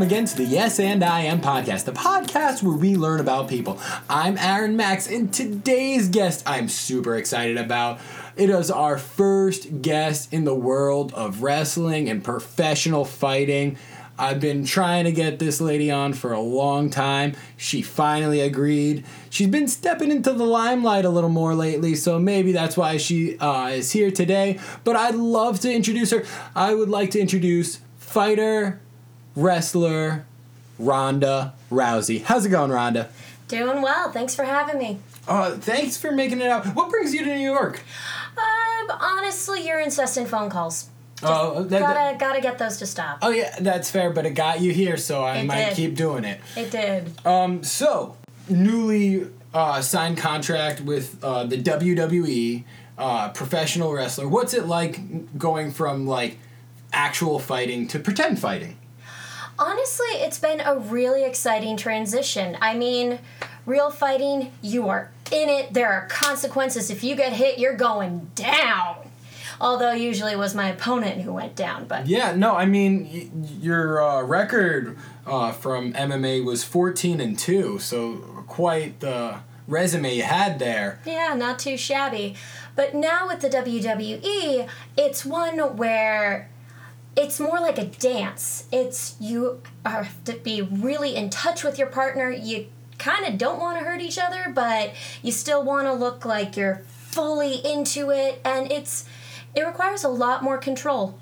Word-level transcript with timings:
Welcome 0.00 0.16
again 0.16 0.24
to 0.28 0.36
the 0.38 0.44
Yes 0.44 0.80
and 0.80 1.04
I 1.04 1.20
Am 1.20 1.42
podcast, 1.42 1.84
the 1.84 1.92
podcast 1.92 2.62
where 2.62 2.74
we 2.74 2.96
learn 2.96 3.20
about 3.20 3.50
people. 3.50 3.78
I'm 4.08 4.38
Aaron 4.38 4.74
Max, 4.74 5.06
and 5.06 5.30
today's 5.30 6.08
guest 6.08 6.42
I'm 6.46 6.70
super 6.70 7.16
excited 7.16 7.58
about. 7.58 8.00
It 8.34 8.48
is 8.48 8.70
our 8.70 8.96
first 8.96 9.82
guest 9.82 10.32
in 10.32 10.44
the 10.44 10.54
world 10.54 11.12
of 11.12 11.42
wrestling 11.42 12.08
and 12.08 12.24
professional 12.24 13.04
fighting. 13.04 13.76
I've 14.18 14.40
been 14.40 14.64
trying 14.64 15.04
to 15.04 15.12
get 15.12 15.38
this 15.38 15.60
lady 15.60 15.90
on 15.90 16.14
for 16.14 16.32
a 16.32 16.40
long 16.40 16.88
time. 16.88 17.34
She 17.58 17.82
finally 17.82 18.40
agreed. 18.40 19.04
She's 19.28 19.48
been 19.48 19.68
stepping 19.68 20.10
into 20.10 20.32
the 20.32 20.46
limelight 20.46 21.04
a 21.04 21.10
little 21.10 21.28
more 21.28 21.54
lately, 21.54 21.94
so 21.94 22.18
maybe 22.18 22.52
that's 22.52 22.74
why 22.74 22.96
she 22.96 23.38
uh, 23.38 23.66
is 23.66 23.92
here 23.92 24.10
today. 24.10 24.60
But 24.82 24.96
I'd 24.96 25.14
love 25.14 25.60
to 25.60 25.70
introduce 25.70 26.10
her. 26.10 26.24
I 26.56 26.72
would 26.72 26.88
like 26.88 27.10
to 27.10 27.20
introduce 27.20 27.80
fighter, 27.98 28.80
wrestler, 29.40 30.24
Ronda 30.78 31.54
Rousey. 31.70 32.22
How's 32.22 32.44
it 32.46 32.50
going, 32.50 32.70
Ronda? 32.70 33.08
Doing 33.48 33.82
well. 33.82 34.10
Thanks 34.12 34.34
for 34.34 34.44
having 34.44 34.78
me. 34.78 34.98
Uh, 35.26 35.52
thanks 35.56 35.96
for 35.96 36.12
making 36.12 36.40
it 36.40 36.48
out. 36.48 36.66
What 36.74 36.90
brings 36.90 37.12
you 37.14 37.20
to 37.24 37.34
New 37.34 37.40
York? 37.52 37.82
Um, 38.36 38.90
honestly, 39.00 39.66
your 39.66 39.80
incessant 39.80 40.28
phone 40.28 40.50
calls. 40.50 40.88
Oh, 41.22 41.62
that- 41.64 41.80
gotta 41.80 41.94
that- 41.94 42.18
gotta 42.18 42.40
get 42.40 42.58
those 42.58 42.78
to 42.78 42.86
stop. 42.86 43.18
oh 43.20 43.28
yeah, 43.28 43.54
that's 43.60 43.90
fair, 43.90 44.10
but 44.10 44.24
it 44.24 44.30
got 44.30 44.60
you 44.62 44.72
here, 44.72 44.96
so 44.96 45.22
I 45.22 45.36
It 45.38 45.44
might 45.44 45.64
did. 45.66 45.76
keep 45.76 45.94
doing 45.94 46.24
it. 46.24 46.40
It 46.56 46.70
did. 46.70 47.12
Um, 47.26 47.62
so 47.62 48.16
newly 48.48 49.26
uh, 49.52 49.82
signed 49.82 50.16
contract 50.16 50.80
with 50.80 51.22
uh, 51.22 51.44
the 51.44 51.58
WWE, 51.58 52.64
uh, 52.96 53.28
professional 53.30 53.92
wrestler. 53.92 54.28
What's 54.28 54.54
it 54.54 54.66
like 54.66 55.36
going 55.38 55.72
from 55.72 56.06
like 56.06 56.38
actual 56.92 57.38
fighting 57.38 57.86
to 57.88 57.98
pretend 57.98 58.38
fighting? 58.38 58.76
Honestly, 59.60 60.06
it's 60.14 60.38
been 60.38 60.60
a 60.60 60.76
really 60.78 61.22
exciting 61.22 61.76
transition. 61.76 62.56
I 62.62 62.74
mean, 62.74 63.18
real 63.66 63.90
fighting, 63.90 64.52
you 64.62 64.88
are 64.88 65.10
in 65.30 65.48
it. 65.50 65.74
There 65.74 65.92
are 65.92 66.06
consequences. 66.08 66.90
If 66.90 67.04
you 67.04 67.14
get 67.14 67.34
hit, 67.34 67.58
you're 67.58 67.76
going 67.76 68.30
down. 68.34 68.96
Although 69.60 69.92
usually 69.92 70.32
it 70.32 70.38
was 70.38 70.54
my 70.54 70.70
opponent 70.70 71.20
who 71.20 71.34
went 71.34 71.54
down, 71.54 71.84
but 71.84 72.06
Yeah, 72.06 72.34
no, 72.34 72.56
I 72.56 72.64
mean 72.64 73.04
y- 73.12 73.28
your 73.60 74.02
uh, 74.02 74.22
record 74.22 74.96
uh, 75.26 75.52
from 75.52 75.92
MMA 75.92 76.42
was 76.42 76.64
fourteen 76.64 77.20
and 77.20 77.38
two, 77.38 77.78
so 77.78 78.14
quite 78.48 79.00
the 79.00 79.40
resume 79.68 80.14
you 80.16 80.22
had 80.22 80.58
there. 80.58 81.00
Yeah, 81.04 81.34
not 81.36 81.58
too 81.58 81.76
shabby. 81.76 82.36
But 82.74 82.94
now 82.94 83.26
with 83.28 83.40
the 83.40 83.50
WWE, 83.50 84.66
it's 84.96 85.26
one 85.26 85.58
where 85.76 86.48
it's 87.20 87.38
more 87.38 87.60
like 87.60 87.76
a 87.76 87.84
dance. 87.84 88.64
It's 88.72 89.14
you 89.20 89.60
have 89.84 90.24
to 90.24 90.32
be 90.32 90.62
really 90.62 91.14
in 91.14 91.28
touch 91.28 91.62
with 91.62 91.78
your 91.78 91.88
partner. 91.88 92.30
You 92.30 92.66
kind 92.96 93.26
of 93.26 93.36
don't 93.36 93.60
want 93.60 93.78
to 93.78 93.84
hurt 93.84 94.00
each 94.00 94.18
other, 94.18 94.50
but 94.54 94.94
you 95.22 95.30
still 95.30 95.62
want 95.62 95.86
to 95.86 95.92
look 95.92 96.24
like 96.24 96.56
you're 96.56 96.82
fully 96.86 97.56
into 97.56 98.10
it 98.10 98.40
and 98.42 98.72
it's 98.72 99.04
it 99.54 99.62
requires 99.62 100.02
a 100.02 100.08
lot 100.08 100.42
more 100.42 100.56
control. 100.56 101.18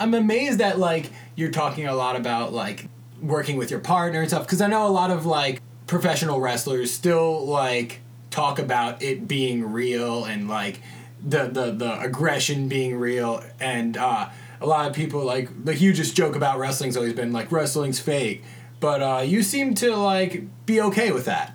I'm 0.00 0.12
amazed 0.12 0.58
that 0.58 0.80
like 0.80 1.12
you're 1.36 1.52
talking 1.52 1.86
a 1.86 1.94
lot 1.94 2.16
about 2.16 2.52
like 2.52 2.88
working 3.22 3.56
with 3.56 3.70
your 3.70 3.80
partner 3.80 4.20
and 4.20 4.28
stuff 4.28 4.42
because 4.42 4.60
I 4.60 4.66
know 4.66 4.88
a 4.88 4.90
lot 4.90 5.12
of 5.12 5.24
like 5.24 5.62
professional 5.86 6.40
wrestlers 6.40 6.92
still 6.92 7.46
like 7.46 8.00
talk 8.30 8.58
about 8.58 9.02
it 9.02 9.28
being 9.28 9.72
real 9.72 10.24
and 10.24 10.48
like 10.48 10.80
the 11.24 11.46
the 11.46 11.70
the 11.70 12.00
aggression 12.00 12.68
being 12.68 12.96
real 12.96 13.42
and 13.60 13.96
uh, 13.96 14.30
a 14.60 14.66
lot 14.66 14.88
of 14.88 14.94
people 14.94 15.24
like 15.24 15.64
the 15.64 15.74
hugest 15.74 16.16
joke 16.16 16.34
about 16.36 16.58
wrestling's 16.58 16.96
always 16.96 17.12
been 17.12 17.32
like 17.32 17.50
wrestling's 17.52 18.00
fake 18.00 18.42
but 18.80 19.02
uh, 19.02 19.22
you 19.24 19.42
seem 19.42 19.74
to 19.74 19.94
like 19.96 20.44
be 20.66 20.80
okay 20.80 21.10
with 21.12 21.24
that 21.24 21.54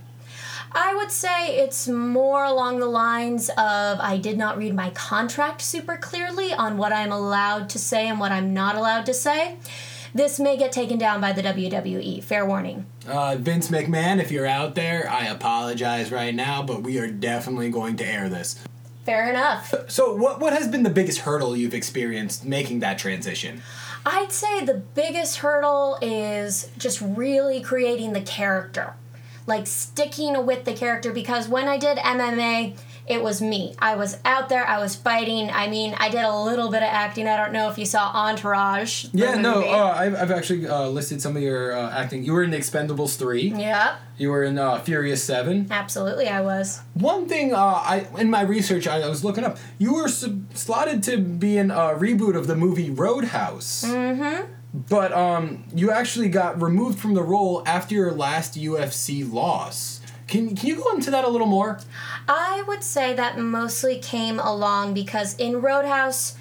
I 0.75 0.95
would 0.95 1.11
say 1.11 1.57
it's 1.57 1.87
more 1.87 2.43
along 2.43 2.79
the 2.79 2.87
lines 2.87 3.49
of 3.49 3.99
I 3.99 4.17
did 4.19 4.39
not 4.39 4.57
read 4.57 4.73
my 4.73 4.89
contract 4.89 5.61
super 5.61 5.97
clearly 5.97 6.51
on 6.51 6.77
what 6.77 6.91
I'm 6.91 7.11
allowed 7.11 7.69
to 7.69 7.79
say 7.79 8.07
and 8.07 8.19
what 8.19 8.31
I'm 8.31 8.55
not 8.55 8.75
allowed 8.75 9.05
to 9.05 9.13
say. 9.13 9.57
This 10.15 10.39
may 10.39 10.57
get 10.57 10.71
taken 10.71 10.97
down 10.97 11.21
by 11.21 11.31
the 11.31 11.43
WWE. 11.43 12.23
Fair 12.23 12.43
warning. 12.45 12.87
uh, 13.07 13.35
Vince 13.39 13.69
McMahon 13.69 14.19
if 14.19 14.31
you're 14.31 14.47
out 14.47 14.73
there 14.73 15.07
I 15.09 15.27
apologize 15.27 16.11
right 16.11 16.33
now 16.33 16.63
but 16.63 16.81
we 16.81 16.97
are 16.97 17.07
definitely 17.07 17.69
going 17.69 17.95
to 17.97 18.05
air 18.07 18.27
this 18.29 18.55
Fair 19.05 19.29
enough. 19.29 19.73
So, 19.87 20.15
what 20.15 20.39
what 20.39 20.53
has 20.53 20.67
been 20.67 20.83
the 20.83 20.89
biggest 20.89 21.19
hurdle 21.19 21.57
you've 21.57 21.73
experienced 21.73 22.45
making 22.45 22.79
that 22.79 22.97
transition? 22.97 23.61
I'd 24.05 24.31
say 24.31 24.63
the 24.63 24.75
biggest 24.95 25.37
hurdle 25.37 25.97
is 26.01 26.69
just 26.77 27.01
really 27.01 27.61
creating 27.61 28.13
the 28.13 28.21
character. 28.21 28.93
Like 29.45 29.67
sticking 29.67 30.45
with 30.45 30.63
the 30.63 30.73
character 30.73 31.11
because 31.11 31.49
when 31.49 31.67
I 31.67 31.77
did 31.77 31.97
MMA, 31.97 32.77
it 33.05 33.21
was 33.21 33.41
me. 33.41 33.75
I 33.79 33.95
was 33.95 34.17
out 34.23 34.47
there, 34.49 34.65
I 34.65 34.79
was 34.79 34.95
fighting. 34.95 35.49
I 35.49 35.67
mean, 35.67 35.93
I 35.97 36.09
did 36.09 36.23
a 36.23 36.35
little 36.35 36.69
bit 36.71 36.83
of 36.83 36.89
acting. 36.89 37.27
I 37.27 37.35
don't 37.37 37.51
know 37.51 37.69
if 37.69 37.77
you 37.77 37.85
saw 37.85 38.11
Entourage. 38.13 39.05
Yeah, 39.13 39.35
no, 39.35 39.61
uh, 39.61 39.93
I've, 39.97 40.15
I've 40.15 40.31
actually 40.31 40.67
uh, 40.67 40.87
listed 40.87 41.21
some 41.21 41.35
of 41.35 41.43
your 41.43 41.73
uh, 41.75 41.91
acting. 41.91 42.23
You 42.23 42.33
were 42.33 42.43
in 42.43 42.51
Expendables 42.51 43.17
3. 43.17 43.49
Yep, 43.55 43.91
You 44.17 44.29
were 44.29 44.43
in 44.43 44.57
uh, 44.57 44.79
Furious 44.79 45.23
7. 45.23 45.67
absolutely, 45.69 46.27
I 46.27 46.41
was. 46.41 46.81
One 46.93 47.27
thing, 47.27 47.53
uh, 47.53 47.57
I 47.57 48.07
in 48.17 48.29
my 48.29 48.41
research, 48.41 48.87
I, 48.87 49.01
I 49.01 49.09
was 49.09 49.23
looking 49.23 49.43
up, 49.43 49.57
you 49.77 49.93
were 49.95 50.07
sub- 50.07 50.55
slotted 50.55 51.03
to 51.03 51.17
be 51.17 51.57
in 51.57 51.71
a 51.71 51.95
reboot 51.95 52.35
of 52.37 52.47
the 52.47 52.55
movie 52.55 52.89
Roadhouse. 52.89 53.83
Mm-hmm. 53.85 54.51
But 54.89 55.13
um, 55.13 55.65
you 55.75 55.91
actually 55.91 56.29
got 56.29 56.59
removed 56.59 56.97
from 56.97 57.13
the 57.13 57.21
role 57.21 57.61
after 57.67 57.93
your 57.93 58.11
last 58.11 58.55
UFC 58.57 59.31
loss. 59.31 60.01
Can, 60.33 60.55
can 60.55 60.67
you 60.67 60.77
go 60.77 60.95
into 60.95 61.11
that 61.11 61.25
a 61.25 61.29
little 61.29 61.45
more? 61.45 61.79
I 62.27 62.63
would 62.67 62.81
say 62.81 63.13
that 63.13 63.37
mostly 63.37 63.99
came 63.99 64.39
along 64.39 64.95
because 64.95 65.35
in 65.35 65.61
Roadhouse, 65.61 66.35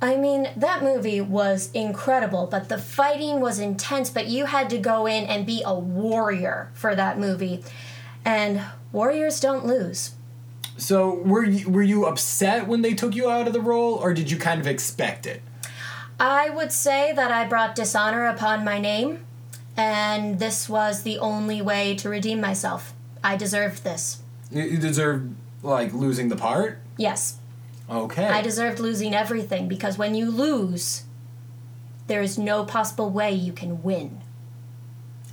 I 0.00 0.14
mean, 0.14 0.46
that 0.56 0.84
movie 0.84 1.20
was 1.20 1.72
incredible, 1.72 2.46
but 2.46 2.68
the 2.68 2.78
fighting 2.78 3.40
was 3.40 3.58
intense, 3.58 4.10
but 4.10 4.28
you 4.28 4.46
had 4.46 4.70
to 4.70 4.78
go 4.78 5.06
in 5.06 5.24
and 5.24 5.44
be 5.44 5.60
a 5.66 5.74
warrior 5.74 6.70
for 6.72 6.94
that 6.94 7.18
movie. 7.18 7.64
And 8.24 8.62
warriors 8.92 9.40
don't 9.40 9.66
lose. 9.66 10.12
So 10.76 11.14
were 11.14 11.44
you, 11.44 11.68
were 11.68 11.82
you 11.82 12.06
upset 12.06 12.68
when 12.68 12.82
they 12.82 12.94
took 12.94 13.16
you 13.16 13.28
out 13.28 13.48
of 13.48 13.52
the 13.52 13.60
role, 13.60 13.94
or 13.94 14.14
did 14.14 14.30
you 14.30 14.38
kind 14.38 14.60
of 14.60 14.68
expect 14.68 15.26
it? 15.26 15.42
I 16.20 16.48
would 16.48 16.70
say 16.70 17.12
that 17.12 17.32
I 17.32 17.44
brought 17.48 17.74
dishonor 17.74 18.26
upon 18.26 18.64
my 18.64 18.78
name, 18.78 19.26
and 19.76 20.38
this 20.38 20.68
was 20.68 21.02
the 21.02 21.18
only 21.18 21.60
way 21.60 21.96
to 21.96 22.08
redeem 22.08 22.40
myself. 22.40 22.94
I 23.22 23.36
deserved 23.36 23.84
this. 23.84 24.22
You, 24.50 24.62
you 24.62 24.78
deserve 24.78 25.30
like 25.62 25.92
losing 25.92 26.28
the 26.28 26.36
part. 26.36 26.80
Yes, 26.96 27.36
Okay. 27.90 28.26
I 28.28 28.40
deserved 28.40 28.78
losing 28.78 29.14
everything 29.14 29.66
because 29.66 29.98
when 29.98 30.14
you 30.14 30.30
lose, 30.30 31.02
there 32.06 32.22
is 32.22 32.38
no 32.38 32.64
possible 32.64 33.10
way 33.10 33.32
you 33.32 33.52
can 33.52 33.82
win. 33.82 34.20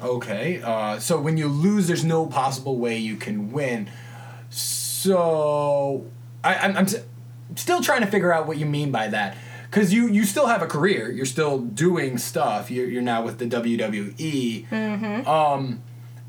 okay. 0.01 0.59
Uh, 0.63 0.97
so 0.99 1.19
when 1.19 1.37
you 1.37 1.47
lose, 1.47 1.85
there's 1.87 2.03
no 2.03 2.25
possible 2.25 2.77
way 2.77 2.97
you 2.97 3.15
can 3.15 3.51
win. 3.51 3.89
So 4.49 6.05
I, 6.43 6.55
I'm, 6.55 6.77
I'm 6.77 6.87
still 7.55 7.81
trying 7.81 8.01
to 8.01 8.07
figure 8.07 8.33
out 8.33 8.47
what 8.47 8.57
you 8.57 8.65
mean 8.65 8.91
by 8.91 9.07
that. 9.09 9.37
Because 9.69 9.93
you, 9.93 10.07
you 10.07 10.23
still 10.23 10.47
have 10.47 10.61
a 10.61 10.67
career, 10.67 11.11
you're 11.11 11.25
still 11.25 11.59
doing 11.59 12.17
stuff. 12.17 12.71
You're, 12.71 12.87
you're 12.87 13.01
now 13.01 13.23
with 13.23 13.37
the 13.37 13.45
WWE. 13.45 14.67
Mm-hmm. 14.67 15.27
Um, 15.27 15.83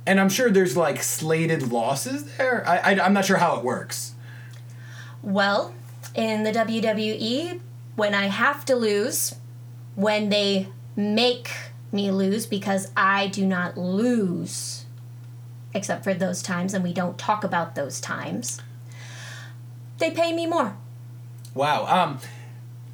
and 0.08 0.18
I'm 0.18 0.30
sure 0.30 0.50
there's 0.50 0.76
like 0.76 1.02
slated 1.02 1.70
losses 1.70 2.24
there. 2.36 2.66
I, 2.66 2.78
I, 2.78 3.00
I'm 3.00 3.12
not 3.12 3.26
sure 3.26 3.36
how 3.36 3.58
it 3.58 3.64
works. 3.64 4.14
Well, 5.22 5.74
in 6.14 6.44
the 6.44 6.50
WWE, 6.50 7.60
when 7.94 8.14
I 8.14 8.28
have 8.28 8.64
to 8.64 8.74
lose, 8.74 9.34
when 9.96 10.30
they 10.30 10.68
make 10.96 11.50
me 11.92 12.10
lose 12.10 12.46
because 12.46 12.90
I 12.96 13.26
do 13.26 13.46
not 13.46 13.76
lose, 13.76 14.86
except 15.74 16.04
for 16.04 16.14
those 16.14 16.42
times, 16.42 16.72
and 16.72 16.82
we 16.82 16.94
don't 16.94 17.18
talk 17.18 17.44
about 17.44 17.74
those 17.74 18.00
times, 18.00 18.62
they 19.98 20.10
pay 20.10 20.32
me 20.32 20.46
more. 20.46 20.74
Wow. 21.54 21.84
Um, 21.86 22.18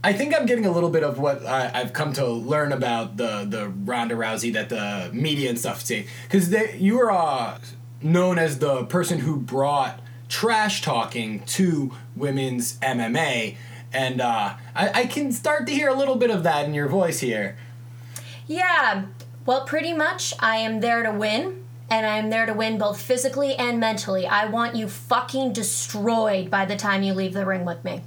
I 0.04 0.12
think 0.12 0.38
I'm 0.38 0.44
getting 0.44 0.66
a 0.66 0.70
little 0.70 0.90
bit 0.90 1.02
of 1.02 1.18
what 1.18 1.46
I, 1.46 1.70
I've 1.72 1.94
come 1.94 2.12
to 2.12 2.26
learn 2.26 2.72
about 2.72 3.16
the 3.16 3.46
the 3.48 3.70
Ronda 3.70 4.14
Rousey 4.14 4.52
that 4.52 4.68
the 4.68 5.08
media 5.14 5.48
and 5.48 5.58
stuff 5.58 5.80
say 5.80 6.06
because 6.24 6.52
you 6.78 7.00
are 7.00 7.10
uh, 7.10 7.58
known 8.02 8.38
as 8.38 8.58
the 8.58 8.84
person 8.84 9.20
who 9.20 9.38
brought 9.38 10.00
trash 10.28 10.82
talking 10.82 11.40
to 11.46 11.92
women's 12.14 12.76
MMA, 12.80 13.56
and 13.94 14.20
uh, 14.20 14.56
I, 14.74 14.88
I 14.90 15.06
can 15.06 15.32
start 15.32 15.66
to 15.68 15.72
hear 15.72 15.88
a 15.88 15.94
little 15.94 16.16
bit 16.16 16.30
of 16.30 16.42
that 16.42 16.66
in 16.66 16.74
your 16.74 16.88
voice 16.88 17.20
here. 17.20 17.56
Yeah, 18.46 19.06
well, 19.46 19.64
pretty 19.64 19.94
much, 19.94 20.34
I 20.38 20.56
am 20.56 20.80
there 20.80 21.02
to 21.02 21.12
win, 21.12 21.64
and 21.88 22.04
I 22.04 22.18
am 22.18 22.28
there 22.28 22.44
to 22.44 22.52
win 22.52 22.76
both 22.76 23.00
physically 23.00 23.54
and 23.54 23.80
mentally. 23.80 24.26
I 24.26 24.44
want 24.44 24.76
you 24.76 24.86
fucking 24.86 25.54
destroyed 25.54 26.50
by 26.50 26.66
the 26.66 26.76
time 26.76 27.02
you 27.02 27.14
leave 27.14 27.32
the 27.32 27.46
ring 27.46 27.64
with 27.64 27.82
me. 27.84 28.02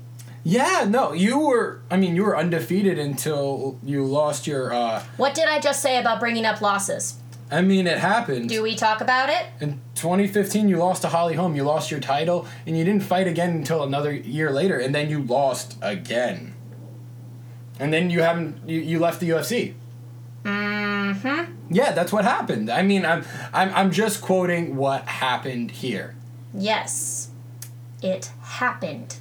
Yeah, 0.47 0.85
no, 0.87 1.11
you 1.11 1.39
were. 1.39 1.81
I 1.91 1.97
mean, 1.97 2.15
you 2.15 2.23
were 2.23 2.37
undefeated 2.37 2.97
until 2.97 3.77
you 3.83 4.05
lost 4.05 4.47
your. 4.47 4.71
uh 4.71 5.03
What 5.17 5.35
did 5.35 5.49
I 5.49 5.59
just 5.59 5.81
say 5.81 5.99
about 5.99 6.21
bringing 6.21 6.45
up 6.45 6.61
losses? 6.61 7.15
I 7.51 7.59
mean, 7.59 7.85
it 7.85 7.97
happened. 7.97 8.47
Do 8.47 8.63
we 8.63 8.73
talk 8.73 9.01
about 9.01 9.29
it? 9.29 9.47
In 9.59 9.81
2015, 9.95 10.69
you 10.69 10.77
lost 10.77 11.01
to 11.01 11.09
Holly 11.09 11.35
Holm. 11.35 11.57
You 11.57 11.63
lost 11.63 11.91
your 11.91 11.99
title, 11.99 12.47
and 12.65 12.77
you 12.77 12.85
didn't 12.85 13.03
fight 13.03 13.27
again 13.27 13.49
until 13.49 13.83
another 13.83 14.13
year 14.13 14.49
later, 14.49 14.79
and 14.79 14.95
then 14.95 15.09
you 15.09 15.21
lost 15.21 15.77
again. 15.81 16.53
And 17.77 17.91
then 17.91 18.09
you 18.09 18.21
haven't. 18.21 18.69
You, 18.69 18.79
you 18.79 18.99
left 18.99 19.19
the 19.19 19.29
UFC. 19.31 19.73
Mm-hmm. 20.43 21.73
Yeah, 21.73 21.91
that's 21.91 22.13
what 22.13 22.23
happened. 22.23 22.69
I 22.69 22.83
mean, 22.83 23.05
I'm 23.05 23.25
I'm 23.51 23.69
I'm 23.75 23.91
just 23.91 24.21
quoting 24.21 24.77
what 24.77 25.09
happened 25.09 25.71
here. 25.71 26.15
Yes, 26.53 27.31
it 28.01 28.31
happened. 28.41 29.17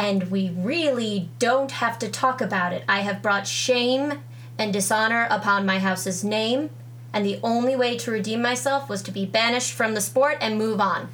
And 0.00 0.30
we 0.30 0.48
really 0.48 1.28
don't 1.38 1.72
have 1.72 1.98
to 1.98 2.08
talk 2.08 2.40
about 2.40 2.72
it. 2.72 2.84
I 2.88 3.00
have 3.00 3.20
brought 3.20 3.46
shame 3.46 4.20
and 4.56 4.72
dishonor 4.72 5.26
upon 5.30 5.66
my 5.66 5.78
house's 5.78 6.24
name, 6.24 6.70
and 7.12 7.26
the 7.26 7.38
only 7.42 7.76
way 7.76 7.98
to 7.98 8.10
redeem 8.10 8.40
myself 8.40 8.88
was 8.88 9.02
to 9.02 9.10
be 9.10 9.26
banished 9.26 9.74
from 9.74 9.92
the 9.92 10.00
sport 10.00 10.38
and 10.40 10.56
move 10.56 10.80
on. 10.80 11.10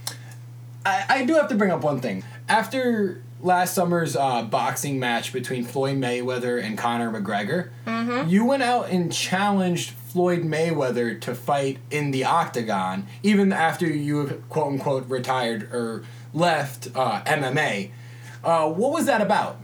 I, 0.84 1.04
I 1.08 1.24
do 1.24 1.34
have 1.34 1.48
to 1.48 1.56
bring 1.56 1.72
up 1.72 1.82
one 1.82 2.00
thing. 2.00 2.22
After 2.48 3.20
last 3.40 3.74
summer's 3.74 4.14
uh, 4.14 4.42
boxing 4.42 5.00
match 5.00 5.32
between 5.32 5.64
Floyd 5.64 5.96
Mayweather 5.96 6.62
and 6.62 6.78
Conor 6.78 7.10
McGregor, 7.10 7.70
you 8.30 8.44
went 8.44 8.62
out 8.62 8.88
and 8.88 9.12
challenged 9.12 9.90
Floyd 9.90 10.42
Mayweather 10.44 11.20
to 11.22 11.34
fight 11.34 11.78
in 11.90 12.12
the 12.12 12.24
octagon, 12.24 13.08
even 13.24 13.52
after 13.52 13.86
you 13.88 14.44
quote 14.48 14.74
unquote 14.74 15.08
retired 15.08 15.64
or 15.72 16.04
left 16.32 16.86
uh, 16.94 17.22
MMA. 17.22 17.90
Uh, 18.46 18.68
what 18.70 18.92
was 18.92 19.06
that 19.06 19.20
about? 19.20 19.60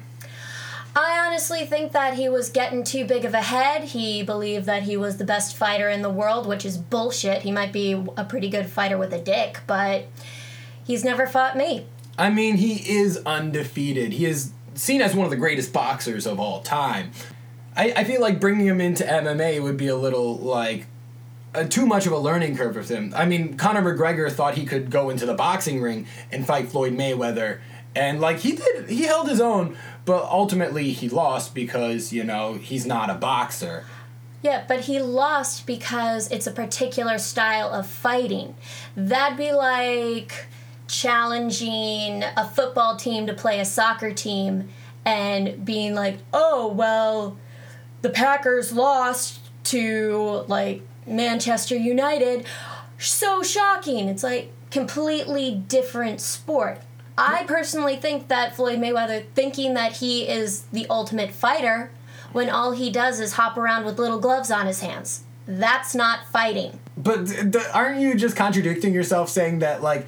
I 0.94 1.24
honestly 1.24 1.64
think 1.64 1.92
that 1.92 2.14
he 2.14 2.28
was 2.28 2.50
getting 2.50 2.82
too 2.82 3.06
big 3.06 3.24
of 3.24 3.32
a 3.32 3.40
head. 3.40 3.84
He 3.84 4.22
believed 4.22 4.66
that 4.66 4.82
he 4.82 4.96
was 4.96 5.16
the 5.16 5.24
best 5.24 5.56
fighter 5.56 5.88
in 5.88 6.02
the 6.02 6.10
world, 6.10 6.46
which 6.46 6.66
is 6.66 6.76
bullshit. 6.76 7.42
He 7.42 7.52
might 7.52 7.72
be 7.72 7.92
a 8.16 8.24
pretty 8.24 8.50
good 8.50 8.66
fighter 8.66 8.98
with 8.98 9.12
a 9.14 9.20
dick, 9.20 9.60
but 9.66 10.06
he's 10.84 11.04
never 11.04 11.26
fought 11.28 11.56
me. 11.56 11.86
I 12.18 12.28
mean, 12.28 12.56
he 12.56 12.74
is 12.92 13.22
undefeated. 13.24 14.12
He 14.14 14.26
is 14.26 14.52
seen 14.74 15.00
as 15.00 15.14
one 15.14 15.24
of 15.24 15.30
the 15.30 15.36
greatest 15.36 15.72
boxers 15.72 16.26
of 16.26 16.40
all 16.40 16.60
time. 16.60 17.12
I, 17.76 17.92
I 17.96 18.04
feel 18.04 18.20
like 18.20 18.40
bringing 18.40 18.66
him 18.66 18.80
into 18.80 19.04
MMA 19.04 19.62
would 19.62 19.76
be 19.76 19.86
a 19.86 19.96
little 19.96 20.36
like 20.36 20.86
uh, 21.54 21.64
too 21.64 21.86
much 21.86 22.06
of 22.06 22.12
a 22.12 22.18
learning 22.18 22.56
curve 22.56 22.74
for 22.74 22.82
him. 22.82 23.14
I 23.16 23.24
mean, 23.24 23.56
Conor 23.56 23.82
McGregor 23.82 24.30
thought 24.30 24.54
he 24.54 24.66
could 24.66 24.90
go 24.90 25.08
into 25.08 25.24
the 25.24 25.34
boxing 25.34 25.80
ring 25.80 26.06
and 26.30 26.46
fight 26.46 26.68
Floyd 26.68 26.92
Mayweather, 26.92 27.60
and 27.94 28.20
like 28.20 28.38
he 28.40 28.52
did, 28.52 28.88
he 28.88 29.04
held 29.04 29.28
his 29.28 29.40
own, 29.40 29.76
but 30.04 30.24
ultimately 30.24 30.90
he 30.90 31.08
lost 31.08 31.54
because 31.54 32.12
you 32.12 32.24
know 32.24 32.54
he's 32.54 32.86
not 32.86 33.10
a 33.10 33.14
boxer. 33.14 33.84
Yeah, 34.42 34.64
but 34.66 34.80
he 34.80 35.00
lost 35.00 35.66
because 35.66 36.30
it's 36.32 36.48
a 36.48 36.50
particular 36.50 37.18
style 37.18 37.68
of 37.70 37.86
fighting. 37.86 38.56
That'd 38.96 39.38
be 39.38 39.52
like 39.52 40.46
challenging 40.88 42.24
a 42.36 42.48
football 42.48 42.96
team 42.96 43.26
to 43.28 43.32
play 43.32 43.60
a 43.60 43.64
soccer 43.64 44.12
team 44.12 44.68
and 45.04 45.64
being 45.64 45.94
like, 45.94 46.18
oh, 46.32 46.68
well, 46.68 47.36
the 48.02 48.10
Packers 48.10 48.72
lost 48.72 49.40
to 49.64 50.44
like 50.48 50.82
Manchester 51.06 51.76
United. 51.76 52.44
So 52.98 53.42
shocking. 53.42 54.08
It's 54.08 54.22
like 54.22 54.52
completely 54.70 55.54
different 55.54 56.20
sport. 56.20 56.80
I 57.16 57.44
personally 57.44 57.96
think 57.96 58.28
that 58.28 58.56
Floyd 58.56 58.78
Mayweather 58.78 59.24
thinking 59.34 59.74
that 59.74 59.98
he 59.98 60.26
is 60.28 60.62
the 60.72 60.86
ultimate 60.88 61.30
fighter 61.30 61.90
when 62.32 62.48
all 62.48 62.72
he 62.72 62.90
does 62.90 63.20
is 63.20 63.34
hop 63.34 63.56
around 63.56 63.84
with 63.84 63.98
little 63.98 64.18
gloves 64.18 64.50
on 64.50 64.66
his 64.66 64.80
hands. 64.80 65.24
That's 65.46 65.94
not 65.94 66.26
fighting. 66.26 66.80
But 66.96 67.26
th- 67.26 67.66
aren't 67.74 68.00
you 68.00 68.14
just 68.14 68.36
contradicting 68.36 68.94
yourself 68.94 69.28
saying 69.28 69.58
that 69.58 69.82
like 69.82 70.06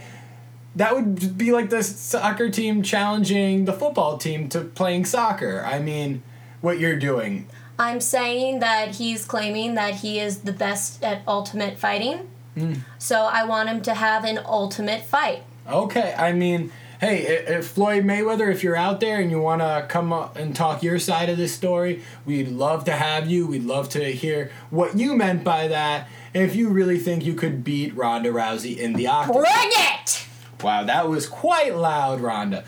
that 0.76 0.94
would 0.94 1.36
be 1.36 1.52
like 1.52 1.70
the 1.70 1.82
soccer 1.82 2.50
team 2.50 2.82
challenging 2.82 3.64
the 3.64 3.72
football 3.72 4.16
team 4.16 4.48
to 4.50 4.60
playing 4.60 5.04
soccer? 5.04 5.62
I 5.66 5.78
mean, 5.80 6.22
what 6.60 6.78
you're 6.78 6.98
doing. 6.98 7.46
I'm 7.78 8.00
saying 8.00 8.60
that 8.60 8.96
he's 8.96 9.24
claiming 9.24 9.74
that 9.74 9.96
he 9.96 10.20
is 10.20 10.38
the 10.40 10.52
best 10.52 11.02
at 11.02 11.22
ultimate 11.26 11.78
fighting. 11.78 12.28
Hmm. 12.54 12.74
So 12.98 13.22
I 13.22 13.44
want 13.44 13.68
him 13.68 13.82
to 13.82 13.94
have 13.94 14.24
an 14.24 14.38
ultimate 14.44 15.02
fight. 15.02 15.42
Okay, 15.66 16.14
I 16.16 16.32
mean, 16.32 16.70
hey, 17.04 17.22
if 17.48 17.68
Floyd 17.68 18.04
Mayweather, 18.04 18.50
if 18.50 18.62
you're 18.62 18.76
out 18.76 19.00
there 19.00 19.20
and 19.20 19.30
you 19.30 19.38
want 19.38 19.60
to 19.60 19.84
come 19.88 20.12
up 20.12 20.36
and 20.36 20.56
talk 20.56 20.82
your 20.82 20.98
side 20.98 21.28
of 21.28 21.36
this 21.36 21.54
story, 21.54 22.02
we'd 22.24 22.48
love 22.48 22.84
to 22.86 22.92
have 22.92 23.30
you. 23.30 23.46
We'd 23.46 23.64
love 23.64 23.88
to 23.90 24.12
hear 24.12 24.50
what 24.70 24.96
you 24.96 25.14
meant 25.14 25.44
by 25.44 25.68
that. 25.68 26.08
And 26.32 26.42
if 26.42 26.56
you 26.56 26.68
really 26.70 26.98
think 26.98 27.24
you 27.24 27.34
could 27.34 27.62
beat 27.62 27.94
Ronda 27.94 28.30
Rousey 28.30 28.76
in 28.76 28.94
the 28.94 29.06
octagon. 29.06 29.42
Bring 29.42 29.70
it! 29.72 30.26
Wow, 30.62 30.84
that 30.84 31.08
was 31.08 31.26
quite 31.26 31.76
loud, 31.76 32.20
Ronda. 32.20 32.64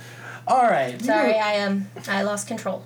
All 0.47 0.65
right. 0.65 1.01
Sorry, 1.01 1.33
mo- 1.33 1.39
I 1.39 1.53
am. 1.55 1.91
I 2.07 2.23
lost 2.23 2.47
control. 2.47 2.85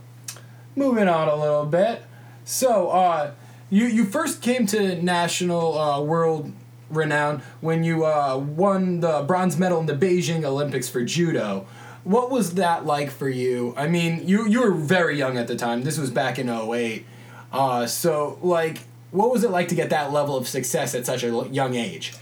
moving 0.77 1.09
on 1.09 1.29
a 1.29 1.35
little 1.35 1.67
bit. 1.67 2.03
So, 2.45 2.91
uh, 2.91 3.33
you 3.69 3.87
you 3.87 4.05
first 4.05 4.41
came 4.41 4.67
to 4.69 5.01
national 5.03 5.79
uh, 5.79 6.01
world 6.01 6.53
renown 6.91 7.43
when 7.61 7.85
you 7.85 8.05
uh, 8.05 8.37
won 8.37 9.01
the 9.01 9.23
bronze 9.23 9.59
medal 9.59 9.81
in 9.81 9.87
the 9.87 9.95
Beijing 9.95 10.45
Olympics 10.45 10.89
for 10.89 11.03
judo. 11.05 11.67
What 12.05 12.31
was 12.31 12.55
that 12.55 12.87
like 12.87 13.11
for 13.11 13.29
you? 13.29 13.75
I 13.77 13.87
mean, 13.87 14.27
you 14.27 14.47
you 14.47 14.63
were 14.63 14.73
very 14.73 15.17
young 15.17 15.37
at 15.39 15.47
the 15.47 15.57
time. 15.57 15.83
This 15.83 15.99
was 15.99 16.11
back 16.11 16.39
in 16.39 16.49
08. 16.49 17.07
Uh, 17.53 17.87
so 17.87 18.39
like 18.43 18.81
what 19.11 19.31
was 19.31 19.45
it 19.45 19.51
like 19.51 19.69
to 19.69 19.75
get 19.75 19.91
that 19.91 20.13
level 20.13 20.37
of 20.37 20.47
success 20.47 20.95
at 20.95 21.07
such 21.07 21.25
a 21.25 21.49
young 21.51 21.75
age? 21.75 22.15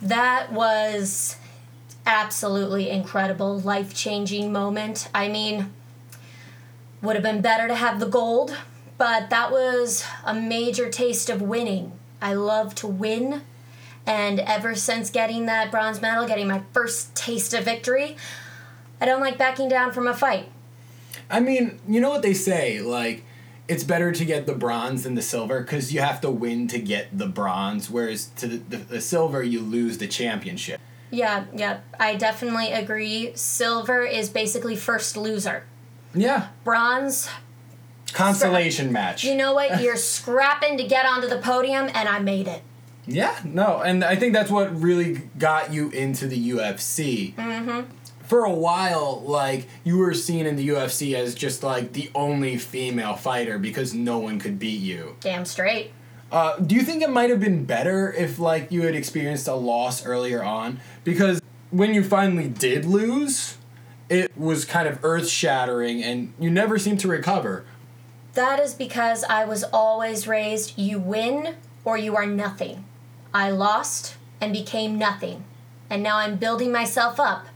That 0.00 0.52
was 0.52 1.36
absolutely 2.06 2.88
incredible, 2.88 3.58
life 3.58 3.94
changing 3.94 4.52
moment. 4.52 5.08
I 5.14 5.28
mean, 5.28 5.72
would 7.02 7.16
have 7.16 7.22
been 7.22 7.40
better 7.40 7.68
to 7.68 7.74
have 7.74 8.00
the 8.00 8.06
gold, 8.06 8.56
but 8.96 9.30
that 9.30 9.50
was 9.50 10.04
a 10.24 10.34
major 10.34 10.88
taste 10.88 11.28
of 11.28 11.42
winning. 11.42 11.92
I 12.22 12.34
love 12.34 12.74
to 12.76 12.86
win, 12.86 13.42
and 14.10 14.40
ever 14.40 14.74
since 14.74 15.08
getting 15.08 15.46
that 15.46 15.70
bronze 15.70 16.02
medal, 16.02 16.26
getting 16.26 16.48
my 16.48 16.62
first 16.72 17.14
taste 17.14 17.54
of 17.54 17.64
victory, 17.64 18.16
I 19.00 19.06
don't 19.06 19.20
like 19.20 19.38
backing 19.38 19.68
down 19.68 19.92
from 19.92 20.08
a 20.08 20.14
fight. 20.14 20.50
I 21.30 21.38
mean, 21.38 21.78
you 21.86 22.00
know 22.00 22.10
what 22.10 22.22
they 22.22 22.34
say, 22.34 22.80
like 22.80 23.24
it's 23.68 23.84
better 23.84 24.10
to 24.10 24.24
get 24.24 24.46
the 24.46 24.54
bronze 24.54 25.04
than 25.04 25.14
the 25.14 25.22
silver 25.22 25.60
because 25.60 25.94
you 25.94 26.00
have 26.00 26.20
to 26.22 26.30
win 26.30 26.66
to 26.68 26.80
get 26.80 27.16
the 27.16 27.28
bronze, 27.28 27.88
whereas 27.88 28.26
to 28.36 28.48
the, 28.48 28.56
the, 28.56 28.76
the 28.78 29.00
silver 29.00 29.44
you 29.44 29.60
lose 29.60 29.98
the 29.98 30.08
championship. 30.08 30.80
Yeah, 31.12 31.44
yeah, 31.54 31.80
I 31.98 32.16
definitely 32.16 32.72
agree. 32.72 33.30
Silver 33.36 34.02
is 34.02 34.28
basically 34.28 34.74
first 34.74 35.16
loser. 35.16 35.64
Yeah, 36.12 36.48
Bronze, 36.64 37.28
consolation 38.12 38.90
match. 38.90 39.22
you 39.22 39.36
know 39.36 39.54
what? 39.54 39.80
You're 39.80 39.96
scrapping 40.14 40.76
to 40.78 40.84
get 40.84 41.06
onto 41.06 41.28
the 41.28 41.38
podium, 41.38 41.88
and 41.94 42.08
I 42.08 42.18
made 42.18 42.48
it. 42.48 42.62
Yeah, 43.06 43.38
no, 43.44 43.80
and 43.82 44.04
I 44.04 44.16
think 44.16 44.34
that's 44.34 44.50
what 44.50 44.74
really 44.80 45.22
got 45.38 45.72
you 45.72 45.90
into 45.90 46.26
the 46.26 46.50
UFC. 46.50 47.34
Mm-hmm. 47.34 47.90
For 48.26 48.44
a 48.44 48.52
while, 48.52 49.22
like 49.26 49.66
you 49.82 49.98
were 49.98 50.14
seen 50.14 50.46
in 50.46 50.56
the 50.56 50.68
UFC 50.68 51.14
as 51.14 51.34
just 51.34 51.62
like 51.62 51.92
the 51.92 52.10
only 52.14 52.56
female 52.58 53.16
fighter 53.16 53.58
because 53.58 53.92
no 53.92 54.18
one 54.18 54.38
could 54.38 54.58
beat 54.58 54.80
you. 54.80 55.16
Damn 55.20 55.44
straight. 55.44 55.92
Uh, 56.30 56.56
do 56.58 56.76
you 56.76 56.82
think 56.82 57.02
it 57.02 57.10
might 57.10 57.28
have 57.30 57.40
been 57.40 57.64
better 57.64 58.12
if 58.12 58.38
like 58.38 58.70
you 58.70 58.82
had 58.82 58.94
experienced 58.94 59.48
a 59.48 59.54
loss 59.54 60.06
earlier 60.06 60.44
on? 60.44 60.78
Because 61.02 61.40
when 61.70 61.92
you 61.92 62.04
finally 62.04 62.48
did 62.48 62.84
lose, 62.84 63.56
it 64.08 64.36
was 64.36 64.64
kind 64.64 64.86
of 64.86 65.04
earth 65.04 65.28
shattering, 65.28 66.02
and 66.02 66.32
you 66.38 66.50
never 66.50 66.78
seemed 66.78 67.00
to 67.00 67.08
recover. 67.08 67.64
That 68.34 68.60
is 68.60 68.74
because 68.74 69.24
I 69.24 69.44
was 69.44 69.64
always 69.64 70.28
raised 70.28 70.78
you 70.78 71.00
win 71.00 71.56
or 71.84 71.96
you 71.96 72.16
are 72.16 72.26
nothing. 72.26 72.84
I 73.32 73.50
lost 73.50 74.16
and 74.40 74.52
became 74.52 74.98
nothing. 74.98 75.44
And 75.88 76.02
now 76.02 76.18
I'm 76.18 76.36
building 76.36 76.72
myself 76.72 77.18
up 77.18 77.46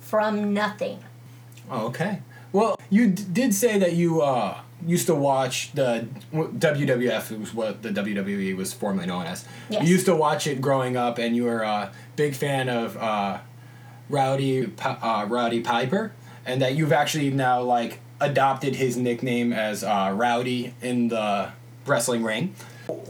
from 0.00 0.54
nothing. 0.54 1.00
Oh, 1.70 1.86
okay. 1.88 2.20
Well, 2.52 2.78
you 2.90 3.08
d- 3.08 3.24
did 3.32 3.54
say 3.54 3.78
that 3.78 3.94
you 3.94 4.22
uh, 4.22 4.60
used 4.84 5.06
to 5.06 5.14
watch 5.14 5.72
the 5.72 6.06
WWF, 6.32 7.32
it 7.32 7.40
was 7.40 7.52
what 7.52 7.82
the 7.82 7.90
WWE 7.90 8.56
was 8.56 8.72
formerly 8.72 9.06
known 9.06 9.26
as. 9.26 9.44
Yes. 9.68 9.82
You 9.82 9.88
used 9.88 10.06
to 10.06 10.14
watch 10.14 10.46
it 10.46 10.60
growing 10.60 10.96
up, 10.96 11.18
and 11.18 11.34
you 11.34 11.44
were 11.44 11.62
a 11.62 11.92
big 12.14 12.34
fan 12.34 12.68
of 12.68 12.96
uh, 12.96 13.38
Rowdy 14.08 14.72
uh, 14.82 15.26
Roddy 15.28 15.60
Piper, 15.60 16.12
and 16.44 16.62
that 16.62 16.74
you've 16.76 16.92
actually 16.92 17.30
now 17.30 17.60
like 17.62 18.00
adopted 18.20 18.76
his 18.76 18.96
nickname 18.96 19.52
as 19.52 19.82
uh, 19.82 20.12
Rowdy 20.14 20.74
in 20.80 21.08
the 21.08 21.50
wrestling 21.84 22.22
ring. 22.22 22.54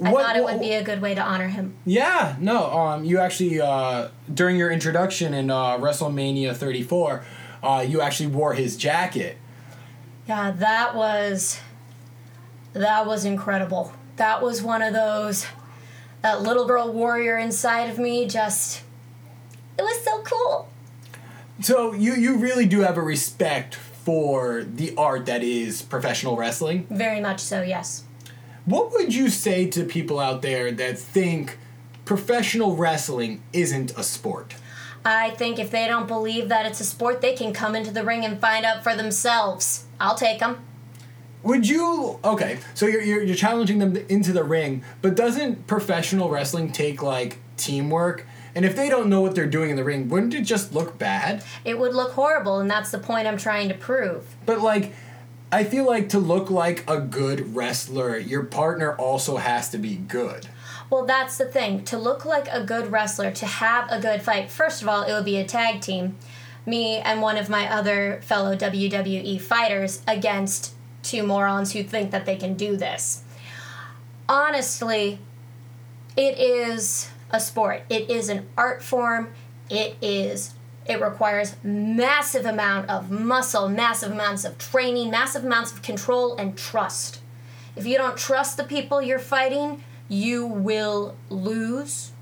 I 0.03 0.13
thought 0.13 0.37
it 0.37 0.45
would 0.45 0.61
be 0.61 0.73
a 0.73 0.83
good 0.83 1.01
way 1.01 1.15
to 1.15 1.21
honor 1.21 1.49
him. 1.49 1.75
Yeah, 1.85 2.37
no. 2.41 2.71
Um, 2.73 3.05
you 3.05 3.19
actually 3.19 3.61
uh, 3.61 4.09
during 4.33 4.57
your 4.57 4.71
introduction 4.71 5.35
in 5.35 5.51
uh, 5.51 5.79
WrestleMania 5.79 6.55
34, 6.57 7.25
uh, 7.63 7.85
you 7.87 8.01
actually 8.01 8.29
wore 8.29 8.55
his 8.55 8.77
jacket. 8.77 9.39
Yeah, 10.27 10.51
that 10.51 10.95
was 10.95 11.61
that 12.73 13.07
was 13.07 13.25
incredible. 13.25 13.93
That 14.17 14.43
was 14.43 14.63
one 14.63 14.83
of 14.83 14.93
those 14.93 15.47
that 16.23 16.43
little 16.43 16.67
girl 16.67 16.93
warrior 16.93 17.39
inside 17.39 17.91
of 17.91 17.99
me 17.99 18.27
just 18.27 18.83
it 19.79 19.83
was 19.83 20.03
so 20.05 20.23
cool. 20.23 20.69
So 21.61 21.93
you 21.93 22.15
you 22.15 22.37
really 22.39 22.67
do 22.67 22.81
have 22.81 22.97
a 22.97 23.03
respect 23.03 23.75
for 23.75 24.63
the 24.63 24.95
art 24.97 25.27
that 25.27 25.43
is 25.43 25.83
professional 25.83 26.37
wrestling. 26.37 26.87
Very 26.91 27.21
much 27.21 27.41
so, 27.41 27.63
yes. 27.63 28.05
What 28.67 28.91
would 28.95 29.15
you 29.15 29.31
say 29.31 29.69
to 29.71 29.85
people 29.85 30.19
out 30.19 30.43
there 30.43 30.73
that 30.73 30.99
think 30.99 31.57
professional 32.05 32.75
wrestling 32.75 33.41
isn't 33.53 33.97
a 33.97 34.03
sport? 34.03 34.57
I 35.05 35.31
think 35.31 35.61
if 35.61 35.71
they 35.71 35.87
don't 35.87 36.09
believe 36.09 36.49
that 36.49 36.67
it's 36.67 36.81
a 36.81 36.85
sport, 36.85 37.21
they 37.21 37.37
can 37.37 37.53
come 37.53 37.77
into 37.77 37.93
the 37.93 38.03
ring 38.03 38.25
and 38.25 38.41
find 38.41 38.67
out 38.67 38.83
for 38.83 38.97
themselves. 38.97 39.85
I'll 40.01 40.17
take 40.17 40.41
them. 40.41 40.65
Would 41.45 41.69
you 41.69 42.19
okay? 42.25 42.59
So 42.75 42.87
you're, 42.87 43.03
you're 43.03 43.23
you're 43.23 43.37
challenging 43.37 43.79
them 43.79 43.97
into 44.09 44.33
the 44.33 44.43
ring, 44.43 44.83
but 45.01 45.15
doesn't 45.15 45.69
professional 45.69 46.29
wrestling 46.29 46.73
take 46.73 47.05
like 47.05 47.39
teamwork? 47.57 48.27
And 48.57 48.65
if 48.65 48.75
they 48.75 48.89
don't 48.89 49.09
know 49.09 49.21
what 49.21 49.37
they're 49.37 49.47
doing 49.47 49.71
in 49.71 49.77
the 49.77 49.85
ring, 49.85 50.09
wouldn't 50.09 50.35
it 50.35 50.43
just 50.43 50.73
look 50.73 50.99
bad? 50.99 51.45
It 51.65 51.79
would 51.79 51.95
look 51.95 52.13
horrible, 52.13 52.59
and 52.59 52.69
that's 52.69 52.91
the 52.91 52.99
point 52.99 53.29
I'm 53.29 53.37
trying 53.37 53.69
to 53.69 53.75
prove. 53.75 54.35
But 54.45 54.61
like, 54.61 54.93
I 55.53 55.63
feel 55.63 55.87
like 55.87 56.09
to 56.09 56.19
look 56.19 56.51
like 56.51 56.89
a 56.91 57.01
good 57.01 57.55
wrestler, 57.55 58.19
your 58.19 58.43
partner 58.43 58.97
also 58.97 59.37
has 59.37 59.71
to 59.71 59.79
be 59.79 59.95
good. 59.97 60.49
Well, 60.91 61.07
that's 61.07 61.39
the 61.39 61.45
thing. 61.45 61.85
To 61.85 61.99
look 61.99 62.25
like 62.25 62.49
a 62.49 62.65
good 62.65 62.91
wrestler, 62.91 63.31
to 63.31 63.47
have 63.47 63.91
a 63.91 64.01
good 64.01 64.23
fight, 64.23 64.51
first 64.51 64.83
of 64.83 64.89
all, 64.89 65.03
it 65.03 65.13
would 65.13 65.25
be 65.25 65.37
a 65.37 65.45
tag 65.45 65.81
team. 65.81 66.17
Me 66.65 66.99
and 66.99 67.23
one 67.23 67.37
of 67.37 67.49
my 67.49 67.73
other 67.73 68.21
fellow 68.23 68.57
WWE 68.57 69.41
fighters 69.41 70.03
against 70.09 70.75
two 71.03 71.23
morons 71.23 71.73
who 71.73 71.85
think 71.85 72.11
that 72.11 72.27
they 72.27 72.37
can 72.37 72.55
do 72.55 72.77
this. 72.77 73.23
Honestly, 74.29 75.21
it 76.17 76.39
is 76.39 77.11
a 77.31 77.39
sport. 77.39 77.83
It 77.89 78.11
is 78.11 78.29
an 78.29 78.49
art 78.57 78.83
form. 78.83 79.33
It 79.71 79.97
is 80.01 80.55
it 80.89 81.01
requires 81.01 81.57
massive 81.63 82.47
amount 82.47 82.89
of 82.89 83.11
muscle, 83.11 83.69
massive 83.69 84.13
amounts 84.13 84.45
of 84.45 84.59
training, 84.59 85.11
massive 85.11 85.45
amounts 85.45 85.73
of 85.73 85.83
control 85.83 86.37
and 86.37 86.57
trust. 86.57 87.21
If 87.75 87.87
you 87.87 87.97
don't 87.97 88.17
trust 88.17 88.57
the 88.57 88.65
people 88.65 89.03
you're 89.03 89.19
fighting, 89.19 89.83
you 90.09 90.47
will 90.47 91.17
lose. 91.29 92.13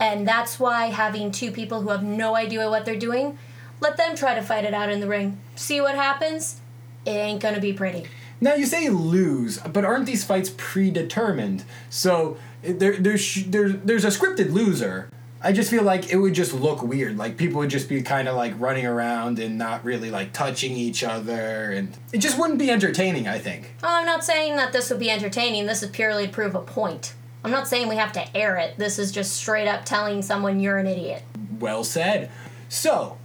And 0.00 0.26
that's 0.26 0.60
why 0.60 0.86
having 0.86 1.30
two 1.30 1.50
people 1.50 1.82
who 1.82 1.88
have 1.90 2.02
no 2.02 2.36
idea 2.36 2.68
what 2.68 2.84
they're 2.84 2.96
doing, 2.96 3.38
let 3.80 3.96
them 3.96 4.16
try 4.16 4.34
to 4.34 4.42
fight 4.42 4.64
it 4.64 4.74
out 4.74 4.90
in 4.90 5.00
the 5.00 5.08
ring. 5.08 5.40
See 5.54 5.80
what 5.80 5.94
happens? 5.94 6.60
It 7.04 7.10
ain't 7.10 7.40
gonna 7.40 7.60
be 7.60 7.72
pretty. 7.72 8.06
Now 8.40 8.54
you 8.54 8.66
say 8.66 8.88
lose, 8.88 9.58
but 9.58 9.84
aren't 9.84 10.06
these 10.06 10.24
fights 10.24 10.52
predetermined? 10.56 11.64
So 11.90 12.36
eh, 12.62 12.74
there, 12.76 12.96
there's 12.96 13.44
there, 13.46 13.70
there's 13.70 14.04
a 14.04 14.08
scripted 14.08 14.52
loser. 14.52 15.10
I 15.40 15.52
just 15.52 15.70
feel 15.70 15.84
like 15.84 16.10
it 16.10 16.16
would 16.16 16.34
just 16.34 16.52
look 16.52 16.82
weird. 16.82 17.16
Like 17.16 17.36
people 17.36 17.60
would 17.60 17.70
just 17.70 17.88
be 17.88 18.02
kind 18.02 18.26
of 18.26 18.36
like 18.36 18.58
running 18.58 18.86
around 18.86 19.38
and 19.38 19.56
not 19.56 19.84
really 19.84 20.10
like 20.10 20.32
touching 20.32 20.72
each 20.72 21.04
other, 21.04 21.70
and 21.70 21.96
it 22.12 22.18
just 22.18 22.38
wouldn't 22.38 22.58
be 22.58 22.70
entertaining. 22.70 23.28
I 23.28 23.38
think. 23.38 23.74
Oh, 23.82 23.88
I'm 23.88 24.06
not 24.06 24.24
saying 24.24 24.56
that 24.56 24.72
this 24.72 24.90
would 24.90 24.98
be 24.98 25.10
entertaining. 25.10 25.66
This 25.66 25.82
is 25.82 25.90
purely 25.90 26.26
to 26.26 26.32
prove 26.32 26.54
a 26.54 26.60
point. 26.60 27.14
I'm 27.44 27.52
not 27.52 27.68
saying 27.68 27.88
we 27.88 27.96
have 27.96 28.12
to 28.12 28.36
air 28.36 28.56
it. 28.56 28.78
This 28.78 28.98
is 28.98 29.12
just 29.12 29.32
straight 29.32 29.68
up 29.68 29.84
telling 29.84 30.22
someone 30.22 30.58
you're 30.58 30.78
an 30.78 30.86
idiot. 30.86 31.22
Well 31.60 31.84
said. 31.84 32.30
So, 32.68 33.16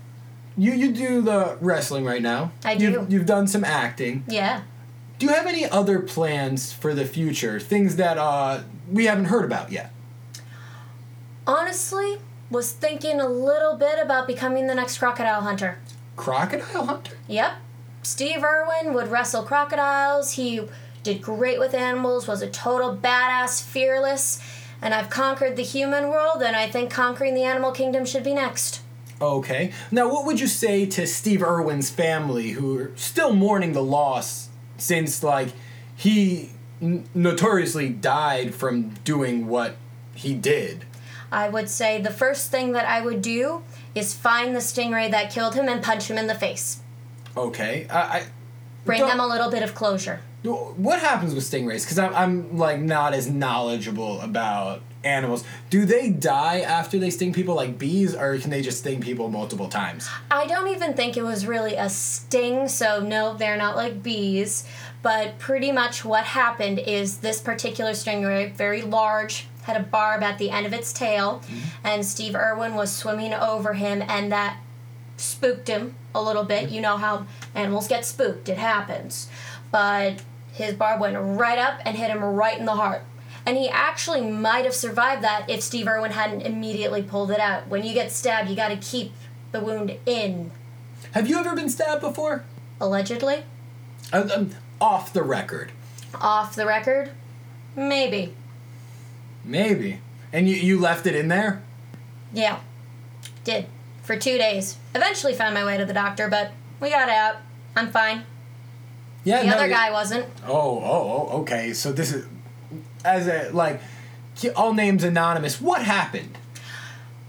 you 0.55 0.71
you 0.73 0.91
do 0.91 1.21
the 1.21 1.57
wrestling 1.61 2.05
right 2.05 2.21
now. 2.21 2.51
I 2.63 2.75
do. 2.75 2.91
You've, 2.91 3.11
you've 3.11 3.25
done 3.25 3.47
some 3.47 3.63
acting. 3.63 4.23
Yeah. 4.27 4.61
Do 5.17 5.25
you 5.25 5.33
have 5.33 5.47
any 5.47 5.67
other 5.67 5.99
plans 5.99 6.71
for 6.71 6.93
the 6.93 7.05
future? 7.05 7.59
Things 7.59 7.95
that 7.95 8.17
uh, 8.17 8.61
we 8.91 9.05
haven't 9.05 9.25
heard 9.25 9.45
about 9.45 9.71
yet. 9.71 9.91
Honestly, 11.45 12.17
was 12.49 12.71
thinking 12.71 13.19
a 13.19 13.27
little 13.27 13.75
bit 13.75 13.99
about 14.01 14.27
becoming 14.27 14.67
the 14.67 14.75
next 14.75 14.97
crocodile 14.97 15.41
hunter. 15.41 15.79
Crocodile 16.15 16.85
hunter. 16.85 17.17
Yep. 17.27 17.53
Steve 18.03 18.43
Irwin 18.43 18.93
would 18.93 19.09
wrestle 19.09 19.43
crocodiles. 19.43 20.33
He 20.33 20.61
did 21.03 21.21
great 21.21 21.59
with 21.59 21.73
animals, 21.73 22.27
was 22.27 22.41
a 22.41 22.49
total 22.49 22.95
badass, 22.95 23.61
fearless, 23.61 24.39
and 24.81 24.93
I've 24.93 25.09
conquered 25.09 25.55
the 25.55 25.63
human 25.63 26.09
world, 26.09 26.41
and 26.41 26.55
I 26.55 26.69
think 26.69 26.91
conquering 26.91 27.33
the 27.33 27.43
animal 27.43 27.71
kingdom 27.71 28.05
should 28.05 28.23
be 28.23 28.33
next. 28.33 28.81
Okay. 29.21 29.71
Now, 29.91 30.11
what 30.11 30.25
would 30.25 30.39
you 30.39 30.47
say 30.47 30.85
to 30.85 31.07
Steve 31.07 31.41
Irwin's 31.41 31.89
family 31.89 32.51
who 32.51 32.77
are 32.77 32.91
still 32.95 33.33
mourning 33.33 33.73
the 33.73 33.83
loss 33.83 34.49
since, 34.77 35.23
like, 35.23 35.49
he 35.95 36.51
n- 36.81 37.05
notoriously 37.13 37.89
died 37.89 38.53
from 38.53 38.89
doing 39.05 39.47
what 39.47 39.75
he 40.13 40.33
did? 40.33 40.85
I 41.33 41.49
would 41.49 41.69
say 41.69 41.99
the 42.01 42.11
first 42.11 42.51
thing 42.51 42.73
that 42.73 42.85
I 42.85 43.01
would 43.01 43.21
do 43.21 43.63
is 43.95 44.13
find 44.13 44.55
the 44.55 44.59
stingray 44.59 45.09
that 45.11 45.31
killed 45.31 45.55
him 45.55 45.67
and 45.67 45.83
punch 45.83 46.09
him 46.09 46.17
in 46.17 46.27
the 46.27 46.35
face. 46.35 46.79
Okay. 47.35 47.87
I. 47.89 47.99
I 47.99 48.23
Bring 48.85 49.01
them 49.01 49.21
a 49.21 49.27
little 49.27 49.49
bit 49.49 49.63
of 49.63 49.73
closure. 49.73 50.19
What 50.43 50.99
happens 50.99 51.33
with 51.33 51.45
stingrays? 51.45 51.85
Because 51.85 51.97
I'm, 51.97 52.13
I'm 52.13 52.57
like 52.57 52.81
not 52.81 53.13
as 53.13 53.29
knowledgeable 53.29 54.19
about 54.19 54.81
animals. 55.05 55.45
Do 55.69 55.85
they 55.85 56.09
die 56.09 56.59
after 56.59 56.99
they 56.99 57.09
sting 57.09 57.31
people 57.31 57.55
like 57.55 57.77
bees, 57.77 58.13
or 58.13 58.37
can 58.37 58.49
they 58.49 58.61
just 58.61 58.79
sting 58.79 58.99
people 58.99 59.29
multiple 59.29 59.69
times? 59.69 60.09
I 60.29 60.45
don't 60.45 60.67
even 60.67 60.95
think 60.95 61.15
it 61.15 61.23
was 61.23 61.47
really 61.47 61.75
a 61.75 61.89
sting, 61.89 62.67
so 62.67 62.99
no, 62.99 63.35
they're 63.35 63.57
not 63.57 63.77
like 63.77 64.03
bees. 64.03 64.65
But 65.01 65.39
pretty 65.39 65.71
much 65.71 66.03
what 66.03 66.25
happened 66.25 66.79
is 66.79 67.17
this 67.17 67.41
particular 67.41 67.91
stingray, 67.91 68.53
very 68.53 68.81
large, 68.81 69.47
had 69.63 69.77
a 69.77 69.83
barb 69.83 70.23
at 70.23 70.37
the 70.37 70.49
end 70.51 70.65
of 70.65 70.73
its 70.73 70.93
tail, 70.93 71.41
and 71.83 72.05
Steve 72.05 72.35
Irwin 72.35 72.75
was 72.75 72.91
swimming 72.91 73.33
over 73.33 73.73
him, 73.73 74.01
and 74.07 74.31
that 74.31 74.57
spooked 75.17 75.67
him 75.67 75.95
a 76.13 76.21
little 76.21 76.43
bit. 76.43 76.69
You 76.69 76.81
know 76.81 76.97
how 76.97 77.25
animals 77.55 77.87
get 77.87 78.05
spooked, 78.05 78.49
it 78.49 78.57
happens. 78.57 79.29
But 79.71 80.21
his 80.51 80.73
barb 80.75 81.01
went 81.01 81.17
right 81.17 81.57
up 81.57 81.79
and 81.85 81.97
hit 81.97 82.09
him 82.11 82.23
right 82.23 82.57
in 82.57 82.65
the 82.65 82.75
heart. 82.75 83.03
And 83.45 83.57
he 83.57 83.67
actually 83.69 84.21
might 84.21 84.63
have 84.65 84.73
survived 84.75 85.21
that 85.23 85.49
if 85.49 85.61
Steve 85.61 85.87
Irwin 85.87 86.11
hadn't 86.11 86.41
immediately 86.41 87.01
pulled 87.01 87.31
it 87.31 87.39
out. 87.39 87.67
When 87.67 87.83
you 87.83 87.93
get 87.93 88.11
stabbed, 88.11 88.49
you 88.49 88.55
gotta 88.55 88.77
keep 88.77 89.11
the 89.51 89.59
wound 89.59 89.97
in, 90.05 90.51
Have 91.11 91.27
you 91.27 91.37
ever 91.37 91.55
been 91.55 91.69
stabbed 91.69 92.01
before? 92.01 92.43
allegedly. 92.79 93.43
Uh, 94.11 94.27
um, 94.35 94.51
off 94.81 95.13
the 95.13 95.23
record, 95.23 95.71
Off 96.21 96.55
the 96.55 96.65
record? 96.65 97.11
Maybe. 97.75 98.33
Maybe. 99.43 99.99
And 100.31 100.49
you 100.49 100.55
you 100.55 100.79
left 100.79 101.05
it 101.05 101.15
in 101.15 101.27
there? 101.27 101.61
Yeah. 102.33 102.59
Did. 103.43 103.67
For 104.01 104.17
two 104.17 104.37
days. 104.37 104.77
Eventually 104.95 105.33
found 105.33 105.53
my 105.53 105.63
way 105.63 105.77
to 105.77 105.85
the 105.85 105.93
doctor, 105.93 106.27
but 106.27 106.51
we 106.79 106.89
got 106.89 107.09
out. 107.09 107.37
I'm 107.75 107.91
fine. 107.91 108.23
Yeah. 109.23 109.43
The 109.43 109.49
no, 109.49 109.55
other 109.55 109.69
guy 109.69 109.91
wasn't. 109.91 110.25
Oh, 110.45 110.79
oh, 110.79 111.29
oh, 111.31 111.41
okay. 111.41 111.73
So 111.73 111.91
this 111.91 112.11
is 112.13 112.25
as 113.05 113.27
a 113.27 113.51
like 113.53 113.81
all 114.55 114.73
names 114.73 115.03
anonymous. 115.03 115.61
What 115.61 115.83
happened? 115.83 116.37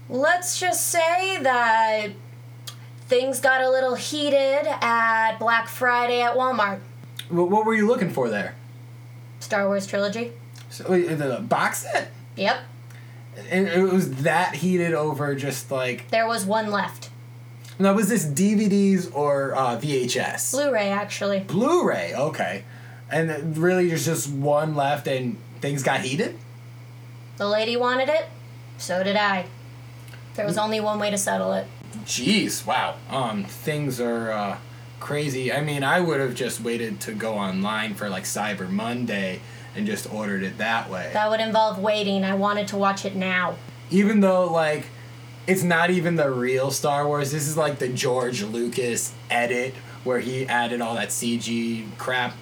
Let's 0.09 0.59
just 0.59 0.87
say 0.87 1.41
that 1.41 2.09
things 3.07 3.39
got 3.39 3.61
a 3.61 3.69
little 3.69 3.95
heated 3.95 4.67
at 4.81 5.37
Black 5.37 5.67
Friday 5.67 6.21
at 6.21 6.35
Walmart. 6.35 6.79
What, 7.29 7.49
what 7.49 7.65
were 7.65 7.73
you 7.73 7.87
looking 7.87 8.09
for 8.09 8.29
there? 8.29 8.55
Star 9.39 9.67
Wars 9.67 9.87
trilogy. 9.87 10.31
So, 10.69 10.83
the 10.83 11.39
box 11.47 11.79
set. 11.79 12.11
Yep. 12.35 12.57
And 13.49 13.67
it 13.67 13.83
was 13.83 14.23
that 14.23 14.55
heated 14.55 14.93
over 14.93 15.35
just 15.35 15.71
like 15.71 16.09
There 16.09 16.27
was 16.27 16.45
one 16.45 16.71
left. 16.71 17.09
now 17.79 17.93
was 17.93 18.07
this 18.09 18.25
DVDs 18.25 19.13
or 19.13 19.53
uh, 19.55 19.77
VHS? 19.77 20.51
Blu-ray 20.51 20.89
actually. 20.89 21.39
Blu-ray, 21.41 22.13
okay. 22.15 22.63
And 23.11 23.57
really 23.57 23.87
there's 23.89 24.05
just 24.05 24.29
one 24.29 24.75
left 24.75 25.07
and 25.07 25.37
things 25.61 25.83
got 25.83 26.01
heated? 26.01 26.37
The 27.37 27.47
lady 27.47 27.75
wanted 27.75 28.07
it, 28.09 28.27
so 28.77 29.03
did 29.03 29.17
I. 29.17 29.45
There 30.35 30.45
was 30.45 30.57
only 30.57 30.79
one 30.79 30.99
way 30.99 31.11
to 31.11 31.17
settle 31.17 31.53
it. 31.53 31.67
Jeez, 32.05 32.65
wow. 32.65 32.95
Um 33.09 33.43
things 33.43 33.99
are 33.99 34.31
uh 34.31 34.57
crazy. 34.99 35.51
I 35.51 35.61
mean, 35.61 35.83
I 35.83 35.99
would 35.99 36.19
have 36.19 36.33
just 36.35 36.61
waited 36.61 36.99
to 37.01 37.13
go 37.13 37.35
online 37.35 37.93
for 37.93 38.09
like 38.09 38.23
Cyber 38.23 38.69
Monday 38.69 39.41
and 39.75 39.85
just 39.85 40.11
ordered 40.13 40.43
it 40.43 40.57
that 40.57 40.89
way. 40.89 41.09
That 41.13 41.29
would 41.29 41.39
involve 41.41 41.79
waiting. 41.79 42.23
I 42.23 42.35
wanted 42.35 42.67
to 42.69 42.77
watch 42.77 43.05
it 43.05 43.15
now. 43.15 43.55
even 43.91 44.19
though 44.21 44.51
like 44.51 44.87
it's 45.47 45.61
not 45.63 45.89
even 45.91 46.15
the 46.15 46.31
real 46.31 46.71
Star 46.71 47.07
Wars. 47.07 47.31
This 47.31 47.47
is 47.47 47.55
like 47.55 47.77
the 47.79 47.87
George 47.87 48.41
Lucas 48.41 49.13
edit 49.29 49.75
where 50.03 50.19
he 50.19 50.47
added 50.47 50.81
all 50.81 50.95
that 50.95 51.09
CG 51.09 51.85
crap. 51.97 52.33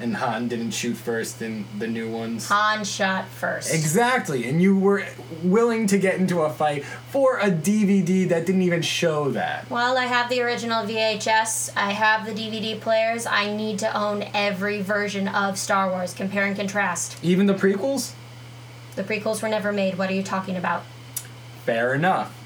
And 0.00 0.16
Han 0.16 0.48
didn't 0.48 0.72
shoot 0.72 0.94
first 0.96 1.40
in 1.40 1.64
the 1.78 1.86
new 1.86 2.10
ones. 2.10 2.48
Han 2.48 2.84
shot 2.84 3.28
first. 3.28 3.72
Exactly, 3.72 4.48
and 4.48 4.60
you 4.60 4.76
were 4.76 5.06
willing 5.42 5.86
to 5.86 5.98
get 5.98 6.16
into 6.16 6.40
a 6.42 6.50
fight 6.50 6.84
for 6.84 7.38
a 7.38 7.50
DVD 7.50 8.28
that 8.28 8.46
didn't 8.46 8.62
even 8.62 8.82
show 8.82 9.30
that. 9.30 9.70
Well, 9.70 9.96
I 9.96 10.06
have 10.06 10.28
the 10.28 10.40
original 10.42 10.84
VHS. 10.84 11.72
I 11.76 11.92
have 11.92 12.26
the 12.26 12.32
DVD 12.32 12.80
players. 12.80 13.26
I 13.26 13.54
need 13.54 13.78
to 13.80 13.96
own 13.96 14.24
every 14.34 14.82
version 14.82 15.28
of 15.28 15.58
Star 15.58 15.90
Wars. 15.90 16.12
Compare 16.12 16.46
and 16.46 16.56
contrast. 16.56 17.18
Even 17.22 17.46
the 17.46 17.54
prequels? 17.54 18.12
The 18.96 19.04
prequels 19.04 19.42
were 19.42 19.48
never 19.48 19.72
made. 19.72 19.98
What 19.98 20.10
are 20.10 20.14
you 20.14 20.22
talking 20.22 20.56
about? 20.56 20.84
Fair 21.64 21.94
enough. 21.94 22.40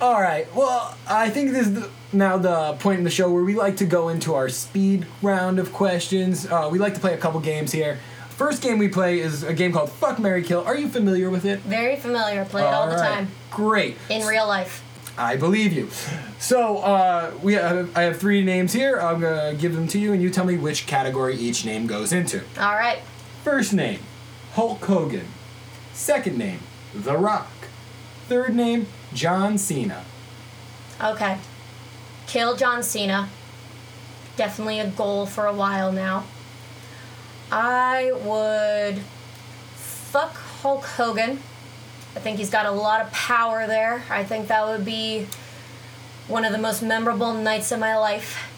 All 0.00 0.20
right. 0.20 0.54
Well, 0.54 0.96
I 1.08 1.30
think 1.30 1.52
this 1.52 1.68
is 1.68 1.74
the, 1.74 1.90
now 2.12 2.38
the 2.38 2.74
point 2.80 2.98
in 2.98 3.04
the 3.04 3.10
show 3.10 3.30
where 3.30 3.42
we 3.42 3.54
like 3.54 3.76
to 3.78 3.86
go 3.86 4.08
into 4.08 4.34
our 4.34 4.48
speed 4.48 5.06
round 5.22 5.58
of 5.58 5.72
questions. 5.72 6.46
Uh, 6.46 6.68
we 6.70 6.78
like 6.78 6.94
to 6.94 7.00
play 7.00 7.14
a 7.14 7.18
couple 7.18 7.40
games 7.40 7.72
here. 7.72 7.98
First 8.30 8.62
game 8.62 8.78
we 8.78 8.88
play 8.88 9.20
is 9.20 9.42
a 9.42 9.54
game 9.54 9.72
called 9.72 9.90
Fuck 9.90 10.18
Mary 10.18 10.42
Kill. 10.42 10.62
Are 10.64 10.76
you 10.76 10.88
familiar 10.88 11.30
with 11.30 11.44
it? 11.46 11.60
Very 11.60 11.96
familiar. 11.96 12.44
Play 12.44 12.62
it 12.62 12.66
all 12.66 12.88
the 12.88 12.96
right. 12.96 13.14
time. 13.14 13.28
Great. 13.50 13.96
In 14.10 14.26
real 14.26 14.46
life. 14.46 14.82
I 15.18 15.36
believe 15.36 15.72
you. 15.72 15.88
So 16.38 16.78
uh, 16.78 17.32
we 17.42 17.54
have, 17.54 17.96
I 17.96 18.02
have 18.02 18.18
three 18.18 18.44
names 18.44 18.74
here. 18.74 18.98
I'm 19.00 19.20
gonna 19.20 19.54
give 19.54 19.74
them 19.74 19.88
to 19.88 19.98
you, 19.98 20.12
and 20.12 20.22
you 20.22 20.28
tell 20.28 20.44
me 20.44 20.58
which 20.58 20.86
category 20.86 21.34
each 21.36 21.64
name 21.64 21.86
goes 21.86 22.12
into. 22.12 22.42
All 22.58 22.74
right. 22.74 23.00
First 23.42 23.72
name, 23.72 24.00
Hulk 24.52 24.84
Hogan. 24.84 25.26
Second 25.94 26.36
name, 26.36 26.60
The 26.94 27.16
Rock. 27.16 27.50
Third 28.28 28.54
name, 28.54 28.86
John 29.14 29.56
Cena. 29.56 30.04
Okay. 31.02 31.38
Kill 32.26 32.56
John 32.56 32.82
Cena. 32.82 33.28
Definitely 34.36 34.80
a 34.80 34.88
goal 34.88 35.26
for 35.26 35.46
a 35.46 35.52
while 35.52 35.92
now. 35.92 36.24
I 37.50 38.12
would 38.12 38.98
fuck 39.74 40.34
Hulk 40.34 40.84
Hogan. 40.84 41.40
I 42.16 42.18
think 42.18 42.38
he's 42.38 42.50
got 42.50 42.66
a 42.66 42.70
lot 42.70 43.00
of 43.00 43.12
power 43.12 43.66
there. 43.66 44.02
I 44.10 44.24
think 44.24 44.48
that 44.48 44.66
would 44.66 44.84
be 44.84 45.26
one 46.26 46.44
of 46.44 46.52
the 46.52 46.58
most 46.58 46.82
memorable 46.82 47.32
nights 47.32 47.70
of 47.70 47.78
my 47.78 47.96
life. 47.96 48.52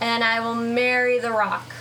And 0.00 0.22
I 0.22 0.40
will 0.40 0.54
marry 0.54 1.18
The 1.18 1.32
Rock. 1.32 1.72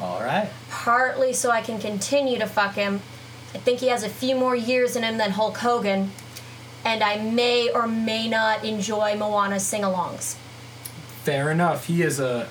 All 0.00 0.20
right. 0.20 0.48
Partly 0.70 1.32
so 1.32 1.50
I 1.50 1.60
can 1.60 1.80
continue 1.80 2.38
to 2.38 2.46
fuck 2.46 2.74
him. 2.74 3.00
I 3.54 3.58
think 3.58 3.80
he 3.80 3.88
has 3.88 4.04
a 4.04 4.08
few 4.08 4.36
more 4.36 4.54
years 4.54 4.96
in 4.96 5.02
him 5.02 5.18
than 5.18 5.32
Hulk 5.32 5.58
Hogan. 5.58 6.12
And 6.84 7.02
I 7.02 7.16
may 7.16 7.70
or 7.70 7.86
may 7.86 8.28
not 8.28 8.64
enjoy 8.64 9.16
Moana 9.16 9.60
sing 9.60 9.82
alongs. 9.82 10.36
Fair 11.30 11.52
enough. 11.52 11.86
He 11.86 12.02
is 12.02 12.18
a 12.18 12.48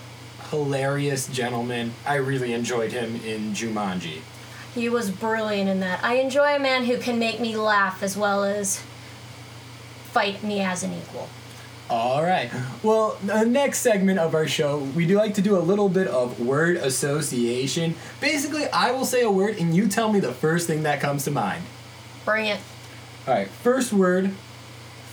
hilarious 0.52 1.28
gentleman. 1.28 1.92
I 2.06 2.16
really 2.16 2.54
enjoyed 2.54 2.94
him 2.94 3.18
in 3.26 3.52
Jumanji. 3.52 4.22
He 4.74 4.88
was 4.88 5.12
brilliant 5.12 5.70
in 5.70 5.82
that. 5.82 6.02
I 6.02 6.14
enjoy 6.14 6.56
a 6.56 6.60
man 6.60 6.86
who 6.86 6.98
can 6.98 7.20
make 7.20 7.42
me 7.42 7.58
laugh 7.58 8.02
as 8.02 8.16
well 8.16 8.46
as 8.46 8.82
fight 10.14 10.46
me 10.46 10.62
as 10.62 10.84
an 10.84 10.94
equal. 10.94 11.28
All 11.90 12.24
right. 12.24 12.50
Well, 12.82 13.18
the 13.22 13.44
next 13.44 13.80
segment 13.80 14.18
of 14.18 14.34
our 14.34 14.48
show, 14.48 14.78
we 14.78 15.06
do 15.06 15.18
like 15.18 15.34
to 15.34 15.42
do 15.42 15.58
a 15.58 15.60
little 15.60 15.90
bit 15.90 16.08
of 16.08 16.40
word 16.40 16.78
association. 16.78 17.96
Basically, 18.22 18.66
I 18.70 18.92
will 18.92 19.04
say 19.04 19.24
a 19.24 19.30
word 19.30 19.58
and 19.58 19.76
you 19.76 19.90
tell 19.90 20.10
me 20.10 20.22
the 20.22 20.32
first 20.32 20.68
thing 20.68 20.84
that 20.84 21.02
comes 21.02 21.26
to 21.26 21.32
mind. 21.32 21.66
Bring 22.24 22.46
it. 22.46 22.62
All 23.28 23.34
right. 23.34 23.50
First 23.50 23.92
word, 23.92 24.32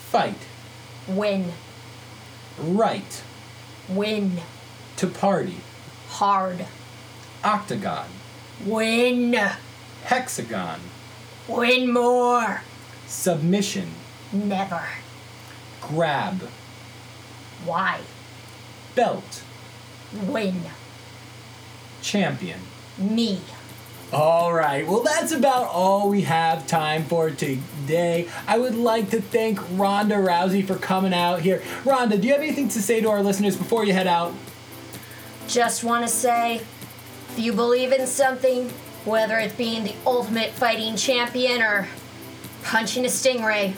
fight. 0.09 0.39
Win. 1.09 1.51
Right. 2.61 3.25
Win. 3.89 4.41
To 4.97 5.07
party. 5.07 5.59
Hard. 6.09 6.67
Octagon. 7.45 8.09
Win. 8.65 9.37
Hexagon. 10.05 10.81
Win 11.49 11.93
more. 11.93 12.63
Submission. 13.07 13.91
Never. 14.33 14.83
Grab. 15.81 16.49
Why? 17.65 18.01
Belt. 18.95 19.43
Win. 20.13 20.63
Champion. 22.03 22.61
Me. 22.99 23.41
All 24.13 24.53
right, 24.53 24.87
well, 24.87 25.03
that's 25.03 25.33
about 25.33 25.67
all 25.67 26.09
we 26.09 26.23
have 26.23 26.69
time 26.69 27.05
for 27.05 27.29
today. 27.29 28.29
I 28.47 28.57
would 28.57 28.77
like 28.77 29.11
to 29.11 29.21
thank 29.21 29.59
Ronda 29.73 30.15
Rousey 30.15 30.65
for 30.65 30.77
coming 30.77 31.13
out 31.13 31.41
here. 31.41 31.61
Ronda, 31.85 32.17
do 32.17 32.29
you 32.29 32.33
have 32.33 32.43
anything 32.43 32.69
to 32.69 32.81
say 32.81 33.01
to 33.01 33.11
our 33.11 33.21
listeners 33.21 33.57
before 33.57 33.85
you 33.85 33.93
head 33.93 34.07
out? 34.07 34.33
Just 35.49 35.83
want 35.83 36.07
to 36.07 36.13
say 36.13 36.61
if 37.31 37.35
you 37.37 37.53
believe 37.53 37.91
in 37.91 38.07
something, 38.07 38.71
whether 39.05 39.39
it 39.39 39.57
being 39.57 39.83
the 39.83 39.95
ultimate 40.07 40.51
fighting 40.51 40.95
champion 40.95 41.61
or 41.61 41.89
punching 42.63 43.05
a 43.05 43.09
stingray, 43.09 43.75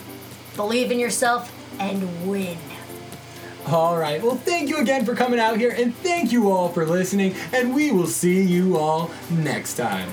believe 0.55 0.91
in 0.91 0.99
yourself 0.99 1.51
and 1.79 2.29
win. 2.29 2.57
All 3.67 3.97
right, 3.97 4.21
well, 4.21 4.35
thank 4.35 4.69
you 4.69 4.77
again 4.77 5.05
for 5.05 5.15
coming 5.15 5.39
out 5.39 5.57
here, 5.57 5.71
and 5.71 5.95
thank 5.97 6.31
you 6.31 6.51
all 6.51 6.69
for 6.69 6.85
listening, 6.85 7.35
and 7.53 7.75
we 7.75 7.91
will 7.91 8.07
see 8.07 8.41
you 8.41 8.77
all 8.77 9.11
next 9.29 9.75
time. 9.75 10.09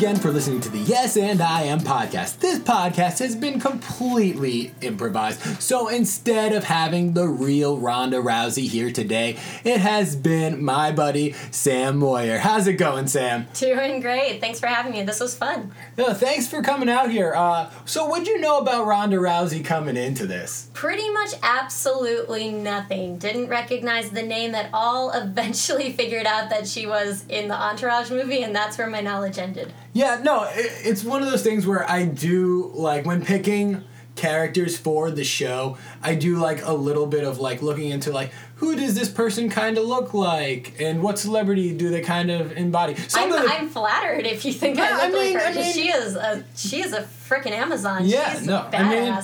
Again 0.00 0.16
for 0.16 0.30
listening 0.30 0.62
to 0.62 0.70
the 0.70 0.78
Yes 0.78 1.18
and 1.18 1.42
I 1.42 1.64
Am 1.64 1.78
podcast. 1.78 2.38
This 2.38 2.58
podcast 2.58 3.18
has 3.18 3.36
been 3.36 3.60
completely 3.60 4.72
improvised. 4.80 5.60
So 5.60 5.88
instead 5.88 6.54
of 6.54 6.64
having 6.64 7.12
the 7.12 7.28
real 7.28 7.76
Ronda 7.76 8.16
Rousey 8.16 8.66
here 8.66 8.90
today, 8.90 9.36
it 9.62 9.78
has 9.82 10.16
been 10.16 10.64
my 10.64 10.90
buddy 10.90 11.34
Sam 11.50 11.98
Moyer. 11.98 12.38
How's 12.38 12.66
it 12.66 12.74
going, 12.74 13.08
Sam? 13.08 13.46
Doing 13.52 14.00
great. 14.00 14.40
Thanks 14.40 14.58
for 14.58 14.68
having 14.68 14.92
me. 14.92 15.02
This 15.02 15.20
was 15.20 15.36
fun. 15.36 15.70
No, 15.98 16.14
thanks 16.14 16.46
for 16.46 16.62
coming 16.62 16.88
out 16.88 17.10
here. 17.10 17.34
Uh, 17.34 17.70
so, 17.84 18.06
what'd 18.06 18.26
you 18.26 18.40
know 18.40 18.56
about 18.56 18.86
Ronda 18.86 19.18
Rousey 19.18 19.62
coming 19.62 19.98
into 19.98 20.26
this? 20.26 20.70
Pretty 20.72 21.10
much 21.10 21.34
absolutely 21.42 22.50
nothing. 22.50 23.18
Didn't 23.18 23.48
recognize 23.48 24.08
the 24.08 24.22
name 24.22 24.54
at 24.54 24.70
all. 24.72 25.10
Eventually 25.14 25.92
figured 25.92 26.24
out 26.24 26.48
that 26.48 26.66
she 26.66 26.86
was 26.86 27.26
in 27.28 27.48
the 27.48 27.54
Entourage 27.54 28.10
movie, 28.10 28.42
and 28.42 28.56
that's 28.56 28.78
where 28.78 28.88
my 28.88 29.02
knowledge 29.02 29.36
ended. 29.36 29.74
Yeah, 29.92 30.20
no, 30.22 30.44
it, 30.44 30.72
it's 30.84 31.02
one 31.04 31.22
of 31.22 31.30
those 31.30 31.42
things 31.42 31.66
where 31.66 31.88
I 31.90 32.04
do 32.04 32.70
like 32.74 33.04
when 33.04 33.24
picking 33.24 33.82
characters 34.16 34.76
for 34.78 35.10
the 35.10 35.24
show, 35.24 35.78
I 36.02 36.14
do 36.14 36.36
like 36.36 36.64
a 36.64 36.72
little 36.72 37.06
bit 37.06 37.24
of 37.24 37.38
like 37.38 37.62
looking 37.62 37.90
into 37.90 38.12
like 38.12 38.30
who 38.56 38.76
does 38.76 38.94
this 38.94 39.08
person 39.08 39.48
kind 39.48 39.78
of 39.78 39.84
look 39.86 40.12
like 40.12 40.76
and 40.80 41.02
what 41.02 41.18
celebrity 41.18 41.74
do 41.76 41.88
they 41.88 42.02
kind 42.02 42.30
of 42.30 42.52
embody. 42.52 42.94
Some 43.08 43.24
I'm, 43.24 43.30
the, 43.30 43.52
I'm 43.52 43.68
flattered 43.68 44.26
if 44.26 44.44
you 44.44 44.52
think 44.52 44.76
Yeah, 44.76 44.98
I 45.00 45.06
I 45.06 45.08
look 45.08 45.20
mean- 45.22 45.34
like 45.34 45.42
her. 45.42 45.48
I 45.50 45.54
mean- 45.54 45.72
she 45.72 45.88
is 45.90 46.14
a 46.16 46.44
she 46.54 46.82
is 46.82 46.92
a 46.92 47.02
freaking 47.02 47.52
Amazon. 47.52 48.02
Yeah, 48.04 48.34
She's 48.34 48.46
no, 48.46 48.68
badass. 48.72 48.74
I 48.74 48.88
mean- 48.88 49.18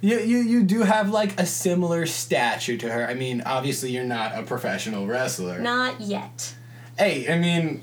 you, 0.00 0.18
you 0.20 0.38
you 0.38 0.62
do 0.62 0.82
have 0.82 1.10
like 1.10 1.38
a 1.40 1.44
similar 1.44 2.06
stature 2.06 2.76
to 2.76 2.88
her. 2.90 3.06
I 3.08 3.14
mean, 3.14 3.42
obviously 3.44 3.90
you're 3.90 4.04
not 4.04 4.38
a 4.38 4.44
professional 4.44 5.06
wrestler. 5.08 5.58
Not 5.58 6.00
yet. 6.00 6.54
Hey, 6.96 7.32
I 7.32 7.36
mean, 7.36 7.82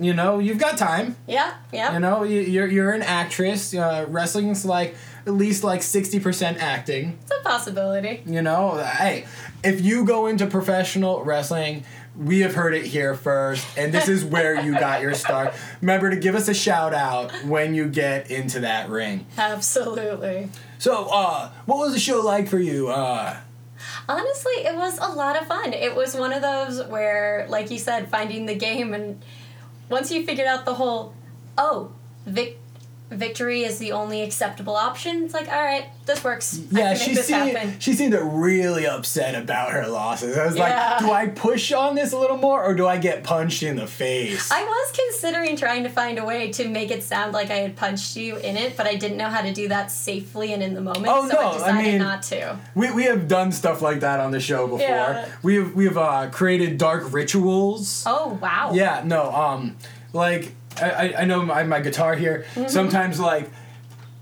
you 0.00 0.14
know, 0.14 0.38
you've 0.38 0.58
got 0.58 0.78
time. 0.78 1.16
Yeah, 1.26 1.54
yeah. 1.72 1.92
You 1.92 2.00
know, 2.00 2.22
you- 2.24 2.40
you're 2.40 2.66
you're 2.66 2.92
an 2.92 3.02
actress. 3.02 3.74
Uh, 3.74 4.06
wrestling's 4.08 4.64
like 4.64 4.94
at 5.26 5.34
least 5.34 5.62
like 5.64 5.82
sixty 5.82 6.18
percent 6.20 6.58
acting. 6.62 7.18
It's 7.22 7.30
a 7.30 7.42
possibility. 7.42 8.22
You 8.26 8.42
know, 8.42 8.78
hey, 8.78 9.26
if 9.62 9.80
you 9.80 10.04
go 10.04 10.26
into 10.26 10.46
professional 10.46 11.22
wrestling, 11.24 11.84
we 12.16 12.40
have 12.40 12.54
heard 12.54 12.74
it 12.74 12.84
here 12.86 13.14
first, 13.14 13.66
and 13.78 13.92
this 13.92 14.08
is 14.08 14.24
where 14.24 14.60
you 14.60 14.72
got 14.78 15.00
your 15.00 15.14
start. 15.14 15.54
Remember 15.80 16.10
to 16.10 16.16
give 16.16 16.34
us 16.34 16.48
a 16.48 16.54
shout 16.54 16.92
out 16.94 17.32
when 17.44 17.74
you 17.74 17.86
get 17.88 18.30
into 18.30 18.60
that 18.60 18.88
ring. 18.88 19.26
Absolutely. 19.38 20.48
So, 20.78 21.06
uh, 21.12 21.50
what 21.66 21.78
was 21.78 21.92
the 21.92 22.00
show 22.00 22.20
like 22.20 22.48
for 22.48 22.58
you? 22.58 22.88
Uh, 22.88 23.36
Honestly, 24.08 24.52
it 24.64 24.74
was 24.76 24.98
a 24.98 25.08
lot 25.08 25.40
of 25.40 25.46
fun. 25.46 25.72
It 25.72 25.94
was 25.94 26.14
one 26.14 26.32
of 26.32 26.42
those 26.42 26.84
where, 26.88 27.46
like 27.48 27.70
you 27.70 27.78
said, 27.78 28.08
finding 28.10 28.46
the 28.46 28.54
game, 28.54 28.92
and 28.92 29.22
once 29.90 30.10
you 30.10 30.24
figured 30.24 30.46
out 30.46 30.64
the 30.64 30.74
whole, 30.74 31.12
oh, 31.58 31.92
vic- 32.24 32.59
victory 33.10 33.64
is 33.64 33.78
the 33.78 33.92
only 33.92 34.22
acceptable 34.22 34.76
option. 34.76 35.24
It's 35.24 35.34
like, 35.34 35.48
all 35.48 35.62
right, 35.62 35.86
this 36.06 36.22
works. 36.22 36.60
Yeah, 36.70 36.94
she 36.94 37.14
seemed 37.14 37.56
happen. 37.56 37.78
she 37.80 37.92
seemed 37.92 38.14
really 38.14 38.86
upset 38.86 39.34
about 39.34 39.72
her 39.72 39.86
losses. 39.88 40.36
I 40.38 40.46
was 40.46 40.56
Yeah. 40.56 40.90
like, 40.92 40.98
do 41.00 41.10
I 41.12 41.26
push 41.28 41.72
on 41.72 41.94
this 41.94 42.12
a 42.12 42.18
little 42.18 42.36
more, 42.36 42.62
or 42.64 42.74
do 42.74 42.86
I 42.86 42.98
get 42.98 43.24
punched 43.24 43.62
in 43.62 43.76
the 43.76 43.86
face? 43.86 44.50
I 44.50 44.62
was 44.62 44.92
considering 44.92 45.56
trying 45.56 45.82
to 45.82 45.88
find 45.88 46.18
a 46.18 46.24
way 46.24 46.52
to 46.52 46.68
make 46.68 46.90
it 46.90 47.02
sound 47.02 47.32
like 47.32 47.50
I 47.50 47.56
had 47.56 47.76
punched 47.76 48.16
you 48.16 48.36
in 48.36 48.56
it, 48.56 48.76
but 48.76 48.86
I 48.86 48.94
didn't 48.94 49.16
know 49.18 49.28
how 49.28 49.42
to 49.42 49.52
do 49.52 49.68
that 49.68 49.90
safely 49.90 50.52
and 50.52 50.62
in 50.62 50.74
the 50.74 50.80
moment, 50.80 51.08
Oh, 51.08 51.28
so 51.28 51.34
no, 51.34 51.40
I 51.40 51.50
I 51.50 51.52
decided 51.54 51.82
mean- 51.84 51.98
not 51.98 52.22
to. 52.24 52.58
We, 52.74 52.90
we 52.92 53.04
have 53.04 53.26
done 53.28 53.52
stuff 53.52 53.82
like 53.82 54.00
that 54.00 54.20
on 54.20 54.30
the 54.30 54.40
show 54.40 54.66
before. 54.66 54.80
Yeah. 54.80 55.28
We 55.42 55.56
have 55.56 55.74
we 55.74 55.84
have 55.86 55.98
uh, 55.98 56.28
created 56.30 56.78
dark 56.78 57.12
rituals. 57.12 58.04
Oh, 58.06 58.38
wow. 58.40 58.70
Yeah, 58.72 59.02
no, 59.04 59.32
um, 59.32 59.76
like 60.12 60.44
I, 60.44 60.52
I- 60.86 61.14
I 61.22 61.24
know 61.24 61.42
my, 61.44 61.62
my 61.64 61.80
guitar 61.80 62.14
here. 62.14 62.44
Mm-hmm. 62.54 62.68
Sometimes 62.68 63.18
like. 63.20 63.50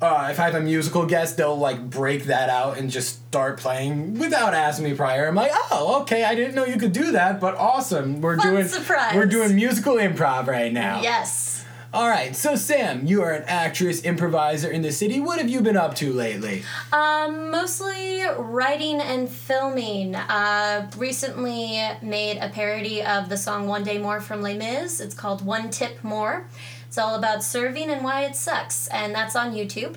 Uh, 0.01 0.29
if 0.31 0.39
I 0.39 0.45
have 0.45 0.55
a 0.55 0.61
musical 0.61 1.07
guest, 1.07 1.37
they'll 1.39 1.59
like 1.59 1.91
break 1.91 2.27
that 2.27 2.49
out 2.49 2.79
and 2.79 2.89
just 2.89 3.17
start 3.27 3.59
playing 3.59 4.17
without 4.21 4.55
asking 4.55 4.85
me 4.85 4.95
prior. 4.95 5.27
I'm 5.27 5.35
like, 5.35 5.51
oh, 5.73 6.03
okay, 6.03 6.23
I 6.23 6.37
didn't 6.37 6.55
know 6.55 6.65
you 6.65 6.77
could 6.79 6.93
do 6.93 7.11
that, 7.11 7.41
but 7.41 7.57
awesome. 7.57 8.21
We're 8.21 8.37
Fun 8.37 8.47
doing 8.55 8.69
surprise. 8.69 9.17
we're 9.17 9.27
doing 9.27 9.57
musical 9.57 9.95
improv 9.97 10.47
right 10.47 10.73
now. 10.73 11.03
Yes. 11.03 11.65
All 11.91 12.07
right, 12.07 12.37
so 12.37 12.55
Sam, 12.55 13.07
you 13.07 13.23
are 13.23 13.33
an 13.33 13.45
actress, 13.47 14.03
improviser 14.03 14.71
in 14.71 14.83
the 14.83 14.93
city. 14.93 15.21
What 15.21 15.39
have 15.39 15.49
you 15.49 15.63
been 15.63 15.79
up 15.79 15.95
to 15.97 16.13
lately? 16.13 16.63
Um, 16.93 17.51
mostly 17.51 18.25
writing 18.37 19.01
and 19.01 19.27
filming. 19.27 20.15
Uh, 20.15 20.91
recently 20.99 21.81
made 22.03 22.37
a 22.41 22.51
parody 22.51 23.03
of 23.03 23.31
the 23.31 23.39
song 23.39 23.69
One 23.69 23.85
Day 23.85 23.97
More 23.97 24.21
from 24.21 24.43
Les 24.43 24.59
Mis. 24.59 25.01
It's 25.01 25.15
called 25.15 25.47
One 25.47 25.71
Tip 25.71 26.05
More. 26.05 26.47
It's 26.87 26.99
all 26.99 27.15
about 27.15 27.43
serving 27.43 27.89
and 27.89 28.05
why 28.05 28.27
it 28.27 28.37
sucks, 28.37 28.89
and 28.89 29.15
that's 29.15 29.35
on 29.35 29.55
YouTube. 29.55 29.97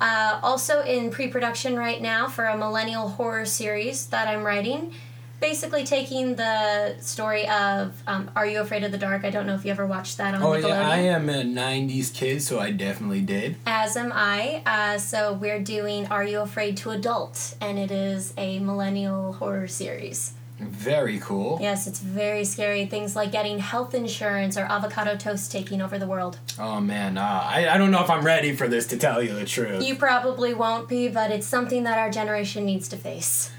Uh, 0.00 0.38
also 0.44 0.82
in 0.82 1.10
pre 1.10 1.26
production 1.26 1.76
right 1.76 2.00
now 2.00 2.28
for 2.28 2.44
a 2.44 2.56
millennial 2.56 3.08
horror 3.08 3.46
series 3.46 4.06
that 4.06 4.28
I'm 4.28 4.44
writing. 4.44 4.94
Basically, 5.42 5.82
taking 5.82 6.36
the 6.36 6.94
story 7.00 7.48
of 7.48 8.00
um, 8.06 8.30
Are 8.36 8.46
You 8.46 8.60
Afraid 8.60 8.84
of 8.84 8.92
the 8.92 8.96
Dark? 8.96 9.24
I 9.24 9.30
don't 9.30 9.44
know 9.44 9.54
if 9.56 9.64
you 9.64 9.72
ever 9.72 9.84
watched 9.84 10.16
that 10.18 10.34
on 10.34 10.42
Oh 10.42 10.46
Nickelodeon. 10.50 10.68
yeah, 10.68 10.88
I 10.88 10.98
am 10.98 11.28
a 11.28 11.42
'90s 11.42 12.14
kid, 12.14 12.40
so 12.42 12.60
I 12.60 12.70
definitely 12.70 13.22
did. 13.22 13.56
As 13.66 13.96
am 13.96 14.12
I. 14.14 14.62
Uh, 14.64 14.98
so 14.98 15.32
we're 15.32 15.60
doing 15.60 16.06
Are 16.06 16.22
You 16.24 16.40
Afraid 16.42 16.76
to 16.78 16.90
Adult? 16.90 17.56
And 17.60 17.76
it 17.76 17.90
is 17.90 18.32
a 18.38 18.60
millennial 18.60 19.32
horror 19.32 19.66
series. 19.66 20.34
Very 20.60 21.18
cool. 21.18 21.58
Yes, 21.60 21.88
it's 21.88 21.98
very 21.98 22.44
scary. 22.44 22.86
Things 22.86 23.16
like 23.16 23.32
getting 23.32 23.58
health 23.58 23.94
insurance 23.94 24.56
or 24.56 24.60
avocado 24.62 25.16
toast 25.16 25.50
taking 25.50 25.82
over 25.82 25.98
the 25.98 26.06
world. 26.06 26.38
Oh 26.56 26.80
man, 26.80 27.18
uh, 27.18 27.42
I 27.44 27.68
I 27.68 27.78
don't 27.78 27.90
know 27.90 28.04
if 28.04 28.10
I'm 28.10 28.24
ready 28.24 28.54
for 28.54 28.68
this 28.68 28.86
to 28.86 28.96
tell 28.96 29.20
you 29.20 29.34
the 29.34 29.44
truth. 29.44 29.82
You 29.82 29.96
probably 29.96 30.54
won't 30.54 30.88
be, 30.88 31.08
but 31.08 31.32
it's 31.32 31.48
something 31.48 31.82
that 31.82 31.98
our 31.98 32.10
generation 32.10 32.64
needs 32.64 32.86
to 32.90 32.96
face. 32.96 33.50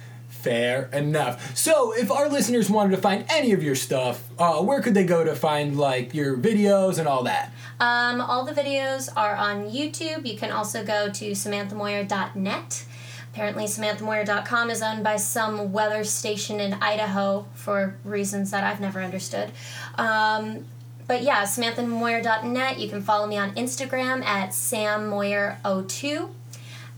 Fair 0.43 0.89
enough. 0.91 1.55
So, 1.55 1.93
if 1.93 2.11
our 2.11 2.27
listeners 2.27 2.69
wanted 2.69 2.93
to 2.97 3.01
find 3.01 3.23
any 3.29 3.53
of 3.53 3.63
your 3.63 3.75
stuff, 3.75 4.29
uh, 4.37 4.61
where 4.61 4.81
could 4.81 4.93
they 4.93 5.05
go 5.05 5.23
to 5.23 5.33
find 5.35 5.77
like 5.77 6.13
your 6.13 6.35
videos 6.35 6.99
and 6.99 7.07
all 7.07 7.23
that? 7.23 7.53
Um, 7.79 8.19
all 8.19 8.43
the 8.43 8.51
videos 8.51 9.07
are 9.15 9.37
on 9.37 9.69
YouTube. 9.71 10.25
You 10.25 10.37
can 10.37 10.51
also 10.51 10.83
go 10.83 11.09
to 11.09 11.31
samanthamoyer.net. 11.31 12.85
Apparently, 13.31 13.63
samanthamoyer.com 13.63 14.69
is 14.69 14.81
owned 14.81 15.01
by 15.01 15.15
some 15.15 15.71
weather 15.71 16.03
station 16.03 16.59
in 16.59 16.73
Idaho 16.73 17.47
for 17.53 17.95
reasons 18.03 18.51
that 18.51 18.65
I've 18.65 18.81
never 18.81 19.01
understood. 19.01 19.49
Um, 19.97 20.65
but 21.07 21.23
yeah, 21.23 21.43
samanthamoyer.net. 21.43 22.79
You 22.79 22.89
can 22.89 23.01
follow 23.01 23.27
me 23.27 23.37
on 23.37 23.55
Instagram 23.55 24.25
at 24.25 24.49
sammoyer02. 24.49 26.29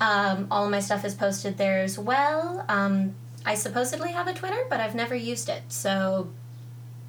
Um, 0.02 0.48
all 0.50 0.66
of 0.66 0.72
my 0.72 0.80
stuff 0.80 1.06
is 1.06 1.14
posted 1.14 1.60
there 1.60 1.82
as 1.82 2.00
well. 2.00 2.66
Um, 2.68 3.14
I 3.46 3.56
supposedly 3.56 4.12
have 4.12 4.28
a 4.28 4.34
Twitter, 4.34 4.66
but 4.70 4.80
I've 4.80 4.96
never 4.96 5.16
used 5.16 5.50
it. 5.50 5.64
So, 5.70 6.30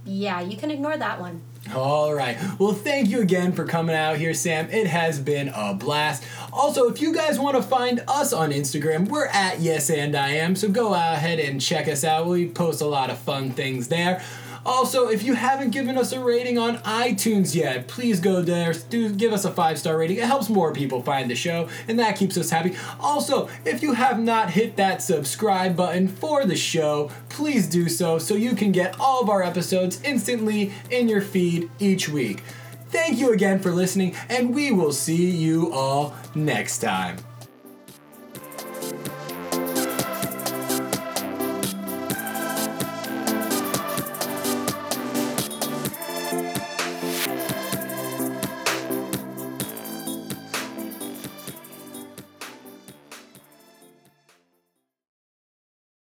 yeah, 0.04 0.40
you 0.40 0.56
can 0.56 0.70
ignore 0.70 0.96
that 0.96 1.20
one. 1.20 1.42
All 1.74 2.14
right. 2.14 2.36
Well, 2.58 2.72
thank 2.72 3.08
you 3.08 3.20
again 3.20 3.52
for 3.52 3.64
coming 3.64 3.96
out 3.96 4.18
here, 4.18 4.34
Sam. 4.34 4.70
It 4.70 4.86
has 4.86 5.18
been 5.18 5.48
a 5.48 5.74
blast. 5.74 6.22
Also, 6.52 6.88
if 6.88 7.00
you 7.00 7.12
guys 7.12 7.40
want 7.40 7.56
to 7.56 7.62
find 7.62 8.04
us 8.06 8.32
on 8.32 8.52
Instagram, 8.52 9.08
we're 9.08 9.26
at 9.26 9.58
Yes 9.60 9.90
and 9.90 10.14
I 10.14 10.30
Am. 10.30 10.54
So 10.54 10.68
go 10.68 10.94
ahead 10.94 11.40
and 11.40 11.60
check 11.60 11.88
us 11.88 12.04
out. 12.04 12.26
We 12.26 12.48
post 12.48 12.82
a 12.82 12.86
lot 12.86 13.10
of 13.10 13.18
fun 13.18 13.50
things 13.50 13.88
there. 13.88 14.22
Also, 14.66 15.08
if 15.08 15.22
you 15.22 15.34
haven't 15.34 15.70
given 15.70 15.96
us 15.96 16.10
a 16.10 16.18
rating 16.18 16.58
on 16.58 16.78
iTunes 16.78 17.54
yet, 17.54 17.86
please 17.86 18.18
go 18.18 18.42
there. 18.42 18.72
Do 18.72 19.12
give 19.12 19.32
us 19.32 19.44
a 19.44 19.52
five 19.52 19.78
star 19.78 19.96
rating. 19.96 20.16
It 20.16 20.24
helps 20.24 20.48
more 20.48 20.72
people 20.72 21.00
find 21.02 21.30
the 21.30 21.36
show, 21.36 21.68
and 21.86 21.96
that 22.00 22.16
keeps 22.16 22.36
us 22.36 22.50
happy. 22.50 22.76
Also, 22.98 23.48
if 23.64 23.80
you 23.80 23.92
have 23.92 24.18
not 24.18 24.50
hit 24.50 24.76
that 24.76 25.02
subscribe 25.02 25.76
button 25.76 26.08
for 26.08 26.44
the 26.44 26.56
show, 26.56 27.12
please 27.28 27.68
do 27.68 27.88
so 27.88 28.18
so 28.18 28.34
you 28.34 28.56
can 28.56 28.72
get 28.72 28.98
all 28.98 29.22
of 29.22 29.30
our 29.30 29.44
episodes 29.44 30.00
instantly 30.02 30.72
in 30.90 31.08
your 31.08 31.22
feed 31.22 31.70
each 31.78 32.08
week. 32.08 32.42
Thank 32.90 33.18
you 33.20 33.32
again 33.32 33.60
for 33.60 33.70
listening, 33.70 34.16
and 34.28 34.52
we 34.52 34.72
will 34.72 34.92
see 34.92 35.30
you 35.30 35.72
all 35.72 36.12
next 36.34 36.78
time. 36.78 37.18